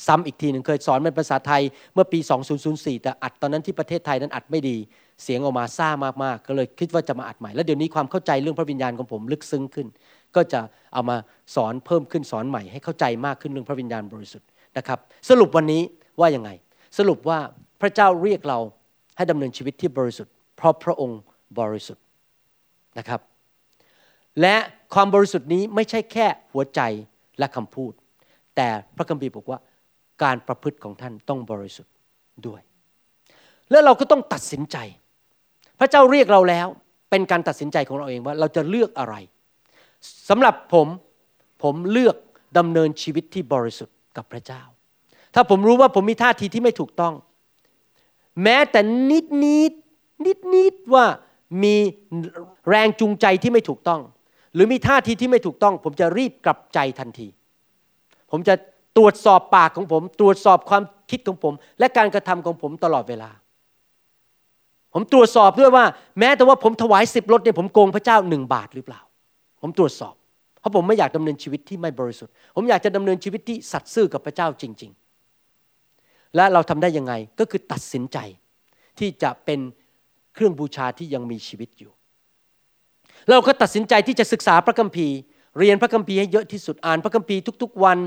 [0.08, 1.62] ซ้ำอีกทีหนึ่งเคยสอนเป็นภาษาไทย
[1.94, 2.20] เมื่อปี
[2.62, 4.78] 2004 แต่อัดตอนนั้นที่ประเทศไทยนั้นอัดไม่ดี
[5.24, 5.90] เสียงออกมาซ่า
[6.24, 9.88] มากๆ ก็เลยคิดว่าจะมาอัดใหม่ แล้วเดี๋ยวนี้ความเข้าใจเรื่องพระวิญญาณของผมลึกซึ้งขึ้น
[10.36, 10.60] ก็จะ
[10.94, 11.18] เอามา
[11.56, 14.48] สอนเพิ่มขึ้นสอนใหม่ให้เข้าใจมากขึ้นเรื่องพระวิญญาณบริสุทธิ์
[14.78, 15.00] นะครับ
[15.30, 15.82] สรุปวันนี้
[16.20, 16.50] ว่ายังไง
[16.98, 17.40] สรุปว่า
[17.82, 18.60] พระเจ้าเรียกเรา
[19.18, 21.20] ให้ดำเนินชีวิตที่บริสุทธิ์ เพราะพระองค์
[21.60, 22.04] บริสุทธิ์
[23.00, 23.22] นะครับ
[24.42, 24.56] และ
[24.94, 26.82] ความบริสุทธิ์นี้ไม่ใช่แค่หัวใจ
[27.40, 27.94] และคำพูด
[28.56, 29.60] แต่พระคัมภีร์บอกว่า
[30.24, 31.94] การประพฤติของท่านต้องบริสุทธิ์
[32.48, 32.62] ด้วย
[33.72, 34.78] แล้วเราก็ต้องตัดสินใจ
[35.80, 36.68] พระเจ้าเรียกเราแล้ว
[37.10, 39.16] เป็นการตัดสินใจของเราเองว่าเราจะเลือกอะไร
[40.30, 40.88] สำหรับผม
[41.64, 42.16] ผมเลือก
[42.58, 44.62] ดำเนินชีวิตที่บริสุทธิ์กับพระเจ้า
[45.36, 47.14] ถ้าผมรู้ว่าผมมีท่าทีที่ไม่ถูกต้อง
[48.44, 49.74] แม้แต่นิดนิด
[50.26, 51.06] นิดนิดว่า
[51.64, 51.76] มี
[52.70, 54.02] แรงจูงใจที่ไม่ถูกต้อง
[54.54, 57.28] หรือมีท่าทีที่ไม่ถูกต้อง ผมจะรีบกลับใจทันที
[58.32, 58.56] ผมจะ
[58.98, 63.30] ตรวจสอบปากของผม ตรวจสอบความคิดของผม และการกระทำของผมตลอดเวลา
[64.96, 65.86] ผมตรวจสอบด้วยว่า
[66.20, 69.02] แม้แต่ว่าผมถวายสิบรถเนี่ยผมโกงพระเจ้าหนึ่งบาทหรือเปล่า
[69.62, 70.14] ผมตรวจสอบ
[70.60, 74.92] เพราะผมไม่อยากดำเนินชีวิตที่ไม่บริสุทธิ์ ผมอยากจะดำเนินชีวิตที่สัตย์ซื่อกับพระเจ้าจริง
[75.64, 78.18] ๆ และเราทำได้ยังไงก็คือตัดสินใจ
[79.00, 79.60] ที่จะเป็น
[80.34, 81.92] เครื่องบูชาที่ยังมีชีวิตอยู่
[83.30, 85.16] เราก็ตัดสินใจที่จะศึกษาพระคัมภีร์
[85.60, 87.98] เรียนพระคัมภีร์ให้เยอะที่สุดอ่านพระคัมภีร์ทุก ๆ วัน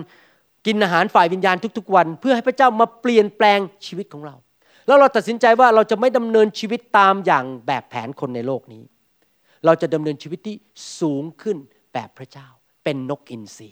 [0.66, 4.34] กินอาหารฝ่ายวิญญาณทุก ๆ วัน เพื่อให้พระเจ้ามาเปลี่ยนแปลงชีวิตของเรา
[4.89, 8.82] แล้วเราตัดสินใจว่าเราจะไม่ดำเนินชีวิตตามอย่างแบบแผนคนในโลกนี้
[9.64, 10.57] เราจะดำเนินชีวิตที่
[11.01, 11.57] สูงขึ้น
[11.93, 12.49] แบบพระเจ้า
[12.84, 13.70] เป็นนกอินทรี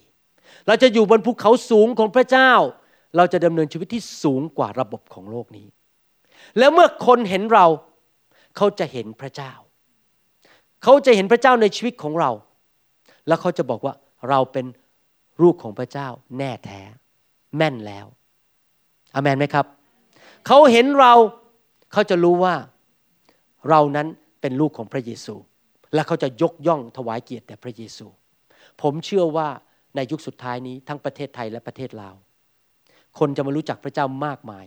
[0.67, 2.53] เราจะอยู่บนภูเขาสูงของพระเจ้า
[3.17, 5.67] เราจะดำเนินชีวิตที่สูงกว่าระบบของโลกนี้
[6.59, 7.67] แล้วเมื่อคนเห็นเรา
[8.57, 9.53] เขาจะเห็นพระเจ้า
[10.83, 12.31] เขาจะเห็นพระเจ้าในชีวิตของเรา
[13.27, 13.95] แล้วเขาจะบอกว่า
[14.29, 14.67] เราเป็น
[15.43, 16.09] ลูกของพระเจ้า
[16.39, 16.81] แน่แท้
[17.57, 18.07] แม่นแล้ว
[19.15, 19.67] อเมนไหมครับ
[20.47, 21.15] เขาเห็นเรา
[21.93, 22.55] เขาจะรู้ว่า
[23.69, 24.07] เรานั้น
[24.41, 25.35] เป็นลูกของพระเยซู
[25.95, 28.07] และเขาจะยกย่องถวายเกียรติแด่พระเยซู
[28.83, 29.49] ผมเชื่อว่า
[29.97, 32.15] ในยุคสุดท้ายนี้ทั้งประเทศไทยและประเทศลาว
[33.19, 34.67] คนจะมารู้จักพระเจ้ามากมาย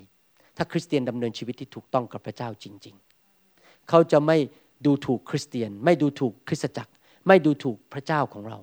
[0.58, 2.96] ถ้าคริสเตียนดำเนินชีวิตที่ถูกต้องกับพระเจ้าจริง
[3.42, 4.38] ๆ เขาจะไม่
[4.86, 6.92] ดูถูกคริสเตียน ไม่ดูถูกคริสตจักร
[7.28, 8.60] ไม่ดูถูกพระเจ้าของเรา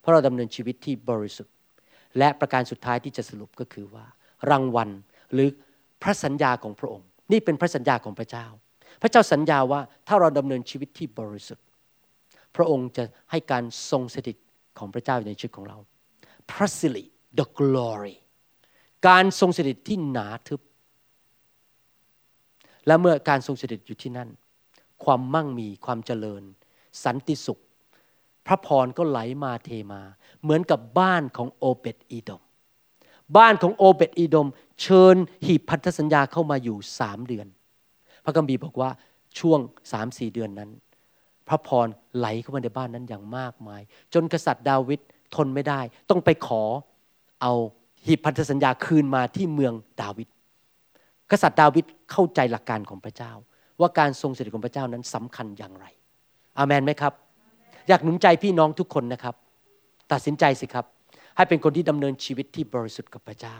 [0.00, 1.54] เพราะเราดำเนินชีวิตที่บริสุทธิ์
[2.18, 4.04] และประการสุดท้ายที่จะสรุปก็คือว่า
[4.50, 4.90] รางวัล
[5.32, 5.48] หรือ
[6.02, 8.46] พระสัญญาของพระองค์ นี่เป็นพระสัญญาของพระเจ้า
[9.02, 11.64] พระเจ้าสัญญาว่าถ้าเราดำเนินชีวิตที่บริสุทธิ์
[12.56, 14.36] พระองค์จะให้การทรงสถิต
[14.78, 15.78] ของพระเจ้าในชีวิตของเรา
[16.50, 17.04] พระสิริ
[17.38, 18.16] the glory
[19.08, 20.60] การทรงสถิตที่หนาทึบ
[22.86, 24.28] และเมื่อการทรงสถิตอยู่ที่นั่น
[25.04, 26.42] ความมั่งมีความเจริญ
[27.04, 27.60] สันติสุข
[28.46, 30.02] พระพรก็ไหลมาเทมา
[30.42, 32.42] เหมือนกับบ้านของโอเบตอีดม
[33.36, 34.48] บ้านของโอเบตอีดม
[34.80, 35.16] เชิญ
[35.46, 37.46] หีบพันธสัญญาเข้ามาอยู่สามเดือน
[38.24, 38.90] พระกัมบีบอกว่า
[39.38, 39.58] ช่วง
[39.92, 40.70] สามสี่เดือนนั้น
[41.48, 43.82] พระพรไหลเข้ามาในบ้านนั้นอย่างมากมาย
[44.14, 45.00] จนกษัตริย์ดาวิด
[45.34, 46.62] ทนไม่ได้ ต้องไปขอ
[47.42, 47.52] เอา
[48.06, 50.28] หีบพันธสัญญาคืนมาที่เมืองดาวิด
[51.30, 53.32] กษัตริย์ดาวิดเข้าใจหลักการของพระเจ้า
[53.80, 55.86] ว่าการทรงสถิตของพระเจ้านั้นสำคัญอย่างไร
[56.58, 57.12] อามันไหมครับ
[57.88, 59.34] อยากหนุนใจพี่น้องทุกคนนะครับ
[60.12, 60.86] ตัดสินใจสิครับ
[61.36, 63.56] ให้เป็นคนที่ดำเนินชีวิตที่บริสุทธิ์กับพระเจ้า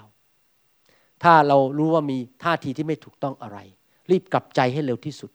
[1.22, 3.58] ถ้าเรารู้ว่ามีท่าทีที่ไม่ถูกต้องอะไร
[4.10, 5.30] รีบกลับใจให้เร็วที่สุด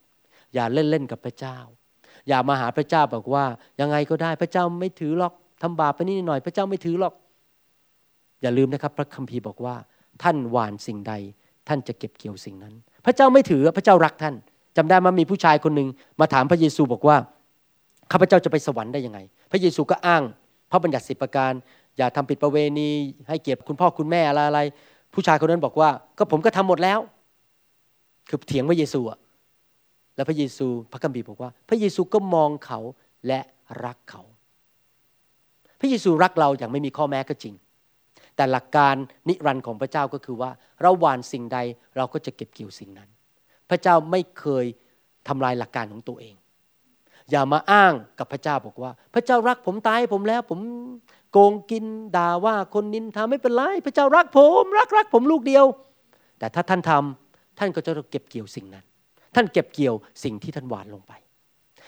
[0.54, 1.58] อย่าเล่นๆกับพระเจ้า
[2.28, 3.46] อย่ามาหาพระเจ้าบอกว่า
[3.80, 7.14] ยังไงก็ได้พระเจ้าไม่ถือหรอกทำบาปไปนิดหน่อย พระเจ้าไม่ถือหรอก
[8.42, 9.76] อย่าลืมนะครับ พระคัมภีร์บอกว่า
[10.24, 11.14] ท่านหวานสิ่งใด
[11.68, 12.74] ท่านจะเก็บเกี่ยวสิ่งนั้น
[13.06, 14.36] พระเจ้าไม่ถือพระเจ้ารักท่าน
[14.78, 15.88] จำได้มามีผู้ชายคนหนึ่ง
[16.20, 17.18] มาถามพระเยซูบอกว่า
[18.12, 19.20] ข้าพเจ้าจะไปสวรรค์ได้ยังไง
[19.52, 20.24] พระเยซูก็อ้าง
[20.72, 21.54] พระบัญญัติสิบประการ
[21.98, 22.90] อย่าทำผิดประเวณี
[23.30, 24.60] ให้เกียรติคุณพ่อคุณแม่อะไรอะไร
[25.16, 27.00] ผู้ชายคนนั้นบอกว่า ก็ผมก็ทำหมดแล้ว
[28.30, 29.20] คือเถียงพระเยซูอะ
[30.16, 32.80] แล้วพระเยซูพระคัมภีร์บอกว่า พระเยซูก็มองเขา
[33.28, 33.40] และ
[33.86, 34.24] รักเขา
[35.80, 37.56] พระเยซูรักเราอย่างไม่มีข้อแม้ก็จริง
[38.36, 38.96] แต่หลักการ
[39.30, 40.52] นิรันดร์ของพระเจ้าก็คือว่า
[40.82, 41.58] เราหวานสิ่งใด
[41.98, 43.10] เราก็จะเก็บเกี่ยวสิ่งนั้น
[43.70, 44.66] พระเจ้าไม่เคย
[45.28, 46.36] ทำลายหลักการของตัวเอง
[47.32, 50.60] อย่ามาอ้างกับพระเจ้าบอกว่า พระเจ้ารักผมตายผมแล้วผม
[51.38, 51.86] โกงกิน
[52.18, 55.66] ด่าว่าคนนินทาไม่เป็นไรพระเจ้ารักผม รักรักผมลูกเดียว
[56.40, 58.86] แต่ถ้าท่านทำท่านก็จะเก็บเกี่ยวสิ่งนั้น
[59.36, 61.14] ท่านเก็บเกี่ยวสิ่งที่ท่านหวานลงไป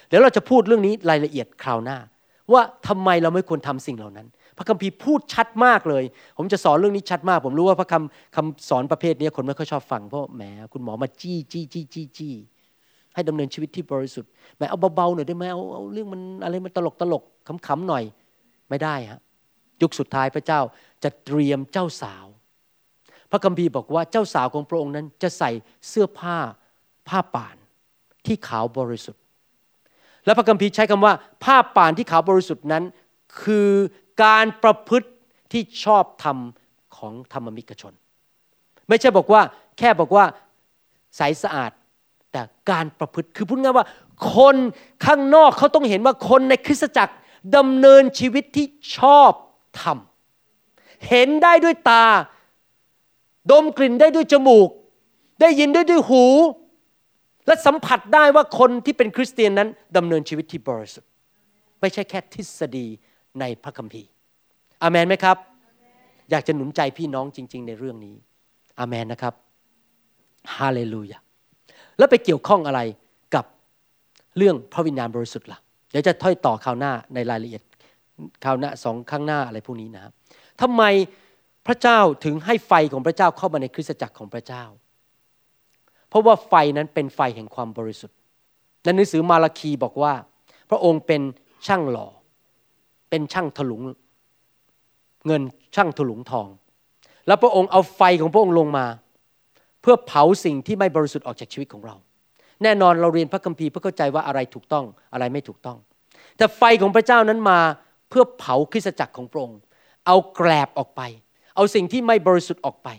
[0.07, 1.97] เดี๋ยวเราจะพูดเรื่องนี้รายละเอียดคราวหน้า
[2.53, 4.27] ว่าทำไมเราไม่ควรทำสิ่งเหล่านั้น
[4.57, 6.03] พระคัมภีร์พูดชัดมากเลย
[6.37, 10.43] ผมจะสอนเรื่องนี้ชัดมาก ผมรู้ว่าพระคำคำสอนประเภทนี้คนไม่ค่อยชอบฟังเพราะแหม
[10.73, 12.33] คุณหมอมาจี้จี้จี้จี้จี้
[13.13, 17.23] ให้ดำเนินชีวิตที่บริสุทธิ์แหมเอาเบาๆหน่อยได้ไหมเอาเอาเรื่องมันอะไรมันตลกตลก
[17.67, 18.03] ขำๆหน่อย
[18.69, 19.21] ไม่ได้ฮะ
[19.81, 20.61] ยุคสุดท้ายพระเจ้า
[21.03, 22.25] จะเตรียมเจ้าสาว
[23.31, 25.51] พระคัมภีร์บอกว่าเจ้าสาวของพระองค์นั้นจะใส่
[25.87, 26.37] เสื้อผ้า
[27.09, 27.55] ผ้าป่าน
[28.25, 29.21] ที่ขาวบริสุทธิ์
[30.25, 31.13] และพระคัมภีร์ใช้คำว่า
[31.43, 32.83] ผ้าป่านที่ขาวบริสุทธิ์นั้น
[33.41, 33.71] คือ
[34.23, 35.09] การประพฤติ
[35.51, 36.37] ที่ชอบธรรม
[36.97, 37.93] ของธรรมมิกชน
[38.87, 39.41] ไม่ใช่บอกว่า
[39.77, 40.25] แค่บอกว่า
[41.17, 41.71] ใสสะอาด
[42.31, 43.87] แต่การประพฤติคือพูดง่ายว่า
[44.35, 44.55] คน
[45.05, 47.13] ข้างนอกเขาต้องเห็นว่าคนในคริสตจักร
[47.55, 48.65] ดำเนินชีวิตที่
[48.97, 49.31] ชอบ
[49.81, 49.97] ธรรม
[51.09, 52.05] เห็นได้ด้วยตา
[53.51, 54.69] ดมกลิ่นได้ด้วยจมูก
[55.41, 56.23] ได้ยินได้ด้วยหู
[57.47, 61.09] และสัมผัสได้ว่าคนที่เป็นคริสเตียนนั้นดำเนินชีวิตที่บริสุทธิ์
[61.81, 62.87] ไม่ใช่แค่ทฤษฎี
[63.39, 64.09] ในพระคัมภีร์
[64.83, 65.37] อเมนไหมครับ
[66.31, 68.15] อยากจะหนุนใจพี่น้องจริง ๆ ในเรื่องนี้
[68.79, 69.33] อเมนนะครับ
[70.55, 71.17] ฮาเลลูยา
[71.97, 72.81] แล้วไปเกี่ยวข้องอะไร
[73.35, 73.45] กับ
[74.37, 75.59] เรื่องพระวิญญาณบริสุทธิ์ล่ะ
[75.91, 77.63] เดี๋ยวจะถ้อยต่อคราวหน้าในรายละเอียด
[78.43, 80.13] คราวหน้าสองข้างหน้าอะไรพวกนี้นะครับ
[80.61, 80.83] ทำไม
[81.67, 84.63] พระเจ้าถึงให้ไฟของพระเจ้าเข้ามาในคริสตจักรของพระเจ้า
[86.09, 88.17] เพราะว่าไฟนั้นเป็นไฟแห่งความบริสุทธิ์
[88.83, 90.13] ในหนังสือมาราคีบอกว่า
[90.69, 91.21] พระองค์เป็น
[91.67, 92.07] ช่างหล่อ
[93.09, 93.81] เป็นช่างถลุง
[95.27, 95.41] เงิน
[95.75, 96.47] ช่างถลุงทอง
[97.27, 98.85] แล้วพระองค์เอาไฟของพระองค์ลงมา
[99.81, 101.95] เพื่อเผาสิ่งที่ไม่บริสุทธิ์ออกจากชีวิตของเรา
[102.63, 105.77] แน่นอนเราเรียนพระคัมภีร์เพื่อเข้าใจว่าอะไรถูกต้องอะไรไม่ถูกต้อง
[106.37, 107.59] แต่ไฟของพระเจ้านั้นมา
[108.09, 109.59] เพื่อเผาคริสตจักรของพระองค์
[110.05, 111.01] เอาแกลบออกไป
[111.55, 112.89] เอาสิ่งที่ไม่บริสุทธิ์ออกไป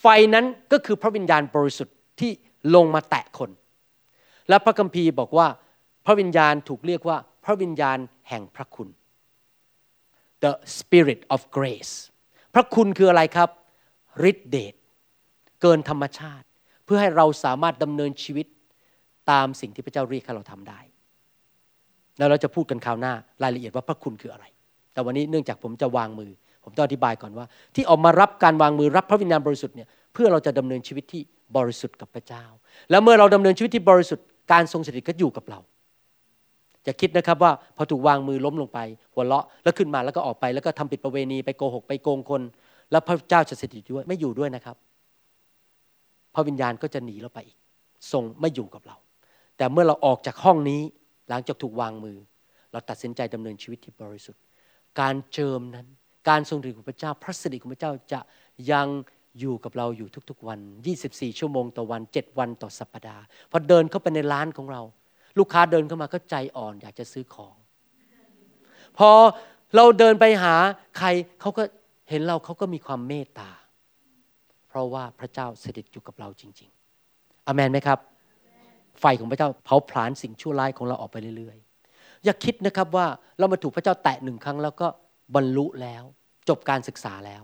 [0.00, 2.30] ไฟนั้นก็คือพระวิญญาณบริสุทธิ์ที่
[2.74, 3.50] ลงมาแตะคน
[4.48, 5.46] และพระคัมภีร์บอกว่า
[6.06, 7.98] พระวิญญาณถูกเรียกว่าพระวิญญาณ
[8.28, 8.88] แห่งพระคุณ
[10.42, 11.92] the spirit of grace
[12.54, 13.50] พระคุณคืออะไรครับ
[14.30, 14.74] ฤทธิเดช
[15.62, 16.46] เกินธรรมชาติ
[16.84, 18.46] เพื่อให้เราสามารถดำเนินชีวิต
[19.30, 20.80] ตามสิ่งที่พระเจ้าเรียกให้เราทำได้
[22.18, 23.12] แล้วเราจะพูดกันคราวหน้า
[23.42, 24.44] รายละเอียดว่าพระคุณคืออะไร
[24.92, 26.30] แต่วันนี้เนื่องจากผมจะวางมือ
[26.64, 31.22] ผมต้องอธิบายก่อนว่า ที่ออกมารับการวางมือรับพระวิญญาณบริสุทธิ์เนี่ยเพื่อเราจะดำเนินชีวิตที่
[31.56, 32.44] บริสุทธิ์กับพระเจ้า
[32.90, 35.58] แล้วเมื่อเราดำเนินชีวิตที่บริสุทธิ์การทรงสถิตก็อยู่กับเรา
[36.84, 38.78] อย่าคิดนะครับว่าพอถูกวางมือล้มลงไป
[39.14, 42.42] หัวเราะแล้วขึ้นมาแล้วก็ออกไปแล้วก็ทำผิดประเวณีไปโกหกไปโกงคน
[42.90, 44.76] แล้วพระเจ้าจะสถิตด้วยไม่อยู่ด้วยนะครับ
[46.34, 47.58] พระวิญญาณก็จะหนีเราไปอีก
[48.12, 48.96] ทรงไม่อยู่กับเรา
[49.56, 50.80] แต่เมื่อเราออกจากห้องนี้
[51.28, 52.18] หลังจากถูกวางมือ
[52.72, 54.42] เราตัดสินใจดำเนินชีวิตที่บริสุทธิ์
[55.00, 55.86] การเจิมนั้น
[56.28, 58.20] การทรงสถิตของพระเจ้า พระสิริของพระเจ้าจะ
[58.72, 58.88] ยัง
[59.38, 60.60] อยู่กับเราอยู่ทุกๆวัน
[60.98, 64.82] 24 ชั่วโมงต่อวัน 7 วันต่อสัปปดาห์ พอเดินเข้าไปในร้านของเรา
[65.38, 67.54] ลูกค้าเดินเข้ามาก็ใจอ่อน อยากจะซื้อของ
[68.98, 69.10] พอ
[69.76, 70.54] เราเดินไปหา
[70.98, 71.08] ใคร
[71.40, 71.62] เขาก็
[72.10, 73.50] เห็นเราเขาก็มีความเมตตา
[74.68, 76.70] เพราะว่าพระเจ้าสถิตอยู่กับเราจริง
[77.08, 77.98] ๆอเมนไหมครับ
[79.00, 83.06] ไฟของพระเจ้าเผาผลาญสิ่งชั่วร้ายของเราออกไปเรื่อยๆ อย่าคิดนะครับว่า
[83.38, 84.86] เรามาถูกพระเจ้าแตะหนึ่งครั้งแล้วก็
[85.34, 86.04] บรรลุแล้ว
[86.48, 87.42] จบการศึกษาแล้ว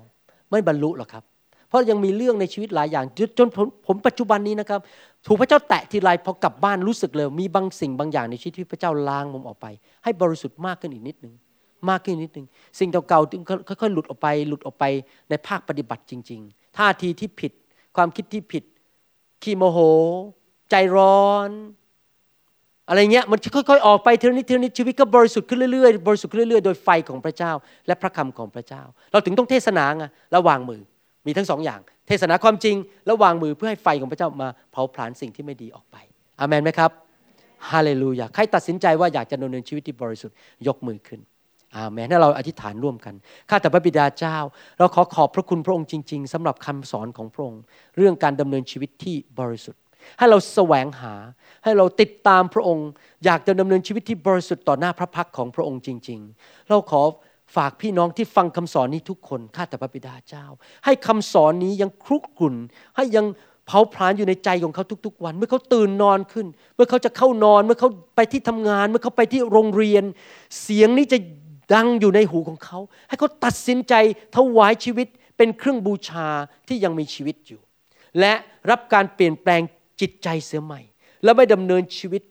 [0.51, 1.25] ไม่บรรลุหรอกครับ
[1.69, 3.05] เพราะยังมีเรื่องในชีวิตหลายอย่าง
[3.39, 4.81] จนผมผมปัจจุบันนี้นะครับ
[5.27, 9.67] ถูกพระเจ้าแตะทีไรพอกลับบ้านรู้สึกเลย มีบางสิ่งบางอย่างในชีวิตที่พระเจ้าล้างผมออกไป
[10.05, 11.35] ให้บริสุทธิ์มากขึ้นอีกนิดนึง
[11.89, 12.47] มากขึ้นนิดนึง
[12.79, 14.85] สิ่งเก่าๆค่อยๆหลุดออกไป หลุดออกไป
[15.31, 17.53] ในภาคปฏิบัติจริง ๆ ท่าทีที่ผิด
[17.97, 18.65] ความคิดที่ผิด
[19.43, 19.79] ขี้โมโห
[20.71, 21.51] ใจร้อน
[22.89, 27.53] อะไรเงี้ยมันค่อยๆออกไปทีละนิดทีละนิดชีวิตก็บริสุทธิ์ขึ้นเรื่อยๆบริสุทธิ์ขึ้นเรื่อยๆโดยไฟของพระเจ้า
[27.87, 30.81] และพระคำของพระเจ้า เราถึงต้องเทศนาไงแล้ววางมือ
[31.27, 35.97] มีทั้งสองอย่าง เทศนาความจริงแล้ววางมือเพื่อให้ไฟของพระเจ้ามาเผาผลาญสิ่งที่ไม่ดีออกไป
[36.41, 36.91] อามนไหมครับ
[37.71, 41.21] ฮาเลลูยาใครตัดสินใจว่าอยากจะดำเนินชีวิตที่บริสุทธิ์ยกมือขึ้น
[41.77, 43.15] อาเมนให้เราอธิษฐานร่วมกัน
[43.51, 44.37] ข้าแต่พระบิดาเจ้า
[44.79, 47.61] เราขอขอบพระคุณพระองค์จริง ๆสำหรับคำสอนของพระองค์
[47.97, 49.83] เรื่องการดำเนินชีวิตที่บริสุทธิ์
[50.19, 51.15] ให้เราแสวงหา
[51.65, 52.89] ให้เราติดตามพระองค์
[53.25, 57.03] อยากจะดำเนินชีวิตที่บริสุทธิ์ต่อหน้าพระพักของพระองค์จริง ๆ เราขอ
[57.57, 60.47] ฝากพี่น้องที่ฟังคำสอนนี้ทุกคนข้าแต่พระบิดาเจ้า
[60.85, 62.57] ให้คำสอนนี้ยังครุกรุ่น
[62.97, 63.27] ให้ยัง
[63.67, 70.05] เผาผลาญอยู่ในใจของเขาทุกๆ วัน เมื่อเขาตื่นนอนขึ้น เมื่อเขาจะเข้านอน เมื่อเขาไปที่ทำงาน เมื่อเขาไปที่โรงเรียน
[70.63, 71.19] เสียงนี้จะ
[71.75, 72.79] ดังอยู่ในหูของเขา
[73.09, 73.95] ให้เขาตัดสินใจ
[74.37, 76.29] ถวายชีวิตเป็นเครื่องบูชา
[76.69, 77.61] ที่ยังมีชีวิตอยู่
[78.21, 78.33] และ
[78.71, 79.63] รับการเปลี่ยนแปลง
[80.01, 80.81] จิตใจเสียใหม่
[81.23, 82.23] และไม่ดำเนินชีวิต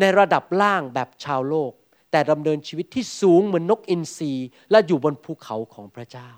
[0.00, 1.72] ในระดับล่างแบบชาวโลก
[2.10, 4.32] แต่ดำเนินชีวิตที่สูงเหมือนนกอินทรี
[4.70, 6.30] และอยู่บนภูเขาของพระเจ้า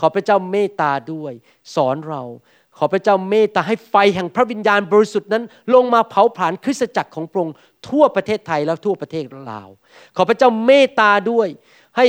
[0.00, 1.32] ขอพระเจ้าเมตตาด้วย
[1.74, 2.22] สอนเรา
[2.76, 7.56] ขอพระเจ้าเมตตาให้ไฟแห่งพระวิญญาณบริสุทธิ์นั้น ลงมาเผาผลาญคริสตจักรของพระองค์
[7.88, 9.68] ทั่วประเทศไทยและทั่วประเทศลาว
[10.16, 11.48] ขอพระเจ้าเมตตาด้วย
[11.96, 12.06] ให้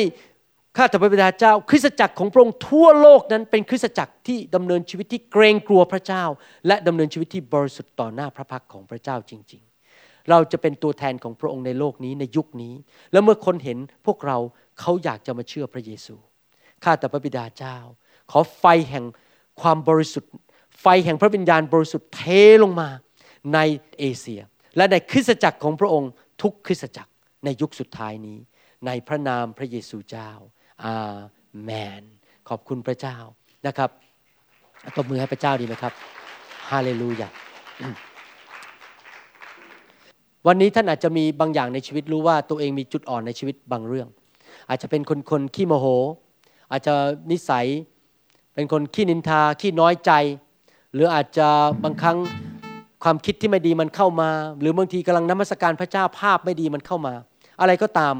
[0.79, 6.23] ข้าแต่พระบิดาเจ้า คริสตจักรของพระองค์ทั่วโลกนั้นเป็นคริสตจักรที่ดำเนินชีวิตที่เกรงกลัวพระเจ้า
[6.67, 9.63] และดำเนินชีวิตที่บริสุทธิ์ต่อหน้าพระพักของพระเจ้าจริง
[9.95, 12.73] ๆ เราจะเป็นตัวแทนของพระองค์ในโลกนี้ในยุคนี้
[13.11, 14.37] แล้วเมื่อคนเห็นพวกเรา
[14.79, 16.15] เขาอยากจะมาเชื่อพระเยซู
[16.83, 17.77] ข้าแต่พระบิดาเจ้า
[18.31, 19.05] ขอไฟแห่ง
[19.61, 20.31] ความบริสุทธิ์
[20.81, 22.21] ไฟแห่งพระวิญญาณบริสุทธิ์เท
[22.63, 22.89] ลงมา
[23.53, 23.59] ใน
[23.99, 24.41] เอเชีย
[24.77, 26.11] และในคริสตจักรของพระองค์
[26.41, 27.11] ทุกคริสตจักร
[27.45, 28.37] ในยุคสุดท้ายนี้
[28.85, 30.31] ในพระนามพระเยซูเจ้า
[30.83, 31.17] อา
[31.63, 31.71] เม
[32.01, 32.03] น
[32.49, 33.17] ขอบคุณพระเจ้า
[33.67, 33.89] นะครับ
[34.97, 35.93] ตบมือให้พระเจ้าดีไหมครับ
[36.69, 37.29] ฮาเลลูยา
[40.47, 44.07] วันนี้ท่านอาจจะมีบางอย่างในชีวิตรู้ว่าตัวเองมีจุดอ่อนในชีวิตบางเรื่อง
[44.69, 45.85] อาจจะเป็นคนคนขี้โมโห
[46.71, 46.93] อาจจะ
[47.31, 47.65] นิสัย
[48.55, 50.11] เป็นคนขี้นินทาขี้น้อยใจ
[50.93, 51.47] หรืออาจจะ
[51.83, 52.17] บางครั้ง
[53.03, 57.13] ความคิดที่ไม่ดีมันเข้ามา หรือบางทีกำลังนมัสการพระเจ้าภาพไม่ดีมันเข้ามา
[57.61, 58.15] อะไรก็ตาม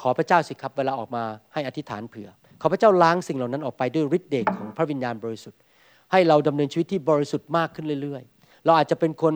[0.00, 1.22] ขอพระเจ้าสิครับเวลาออกมา
[1.52, 2.28] ให้อธิษฐานเผื่อ
[2.60, 5.58] ขอพระเจ้าล้างสิ่งเหล่านั้นออกไปด้วยฤทธิ์เดชของพระวิญญาณบริสุทธิ์
[6.12, 9.34] ให้เราดำเนินชีวิตที่บริสุทธิ์มากขึ้นเรื่อยๆ เราอาจจะเป็นคน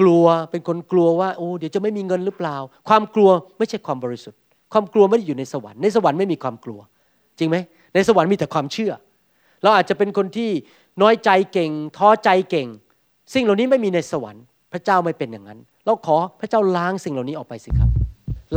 [0.00, 2.56] กลัวเป็นคนกลัวว่าโอ้เดี๋ยวจะไม่มีเงินหรือเปล่า
[2.88, 4.38] ความกลัวไม่ใช่ความบริสุทธิ์
[4.72, 6.80] ความกลัวไม่ได้อยู่ในสวรรค์ในสวรรค์ไม่มีความกลัว
[7.38, 7.56] จริงไหม
[7.94, 8.92] ในสวรรค์มีแต่ความเชื่อ
[9.62, 10.50] เราอาจจะเป็นคนที่
[11.02, 12.68] น้อยใจเก่ง ท้อใจเก่ง
[13.34, 17.90] สิ่งเหล่านี้ไม่มีในสวรรค์ พระเจ้าไม่เป็นอย่างนั้น เราขอพระเจ้าล้างสิ่งเหล่านี้ออกไปสิครับ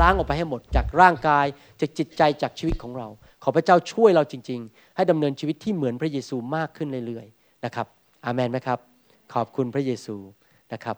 [0.02, 1.46] ล้างออกไปให้หมดจากร่างกาย
[1.80, 3.08] จากจิตใจจากชีวิตของเรา
[3.44, 7.88] ขอพระเจ้าช่วยเราจริง ๆ ให้ดำเนินชีวิตที่เหมือนพระเยซูมากขึ้นเรื่อยๆนะครับ
[8.26, 8.80] อาเมนไหมครับ
[9.34, 10.16] ขอบคุณพระเยซู
[10.74, 10.98] นะครับ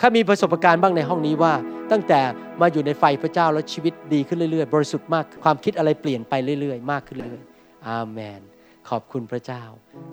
[0.00, 1.52] ข้ามีประสบการณ์บ้างในห้องนี้ว่า
[1.92, 2.20] ตั้งแต่
[2.60, 8.40] มาอยู่ในไฟพระเจ้าแล้วชีวิตดีขึ้นเรื่อยๆ บริสุทธิ์มากความคิดอะไรเปลี่ยนไปเรื่อยๆ มากขึ้นเรื่อยๆอาเมน
[8.88, 9.62] ขอบคุณพระเจ้า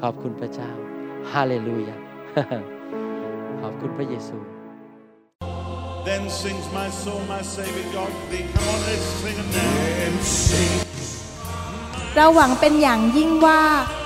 [0.01, 0.71] ขอบคุณพระเจ้า
[1.31, 1.97] ฮาเลลูยา
[3.61, 4.37] ขอบคุณพระเยซู
[6.05, 8.45] Then sings my soul, my Savior God to thee.
[8.53, 9.73] Come on, let's sing it now.
[10.05, 10.73] And sing.
[12.15, 13.61] เราหวังเป็นอย่างยิ่งว่า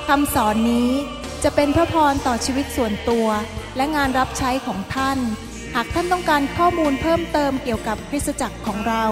[0.08, 0.92] คำสอนนี้
[1.44, 3.28] จะเป็นพระพรต่อชีวิตส่วนตัว
[3.76, 5.18] และงานรับใช้ของท่าน
[5.76, 9.06] หากท่านต้องการข้อมูลเพิ่มเติมเกี่ยวกับคริสตจักรของเรา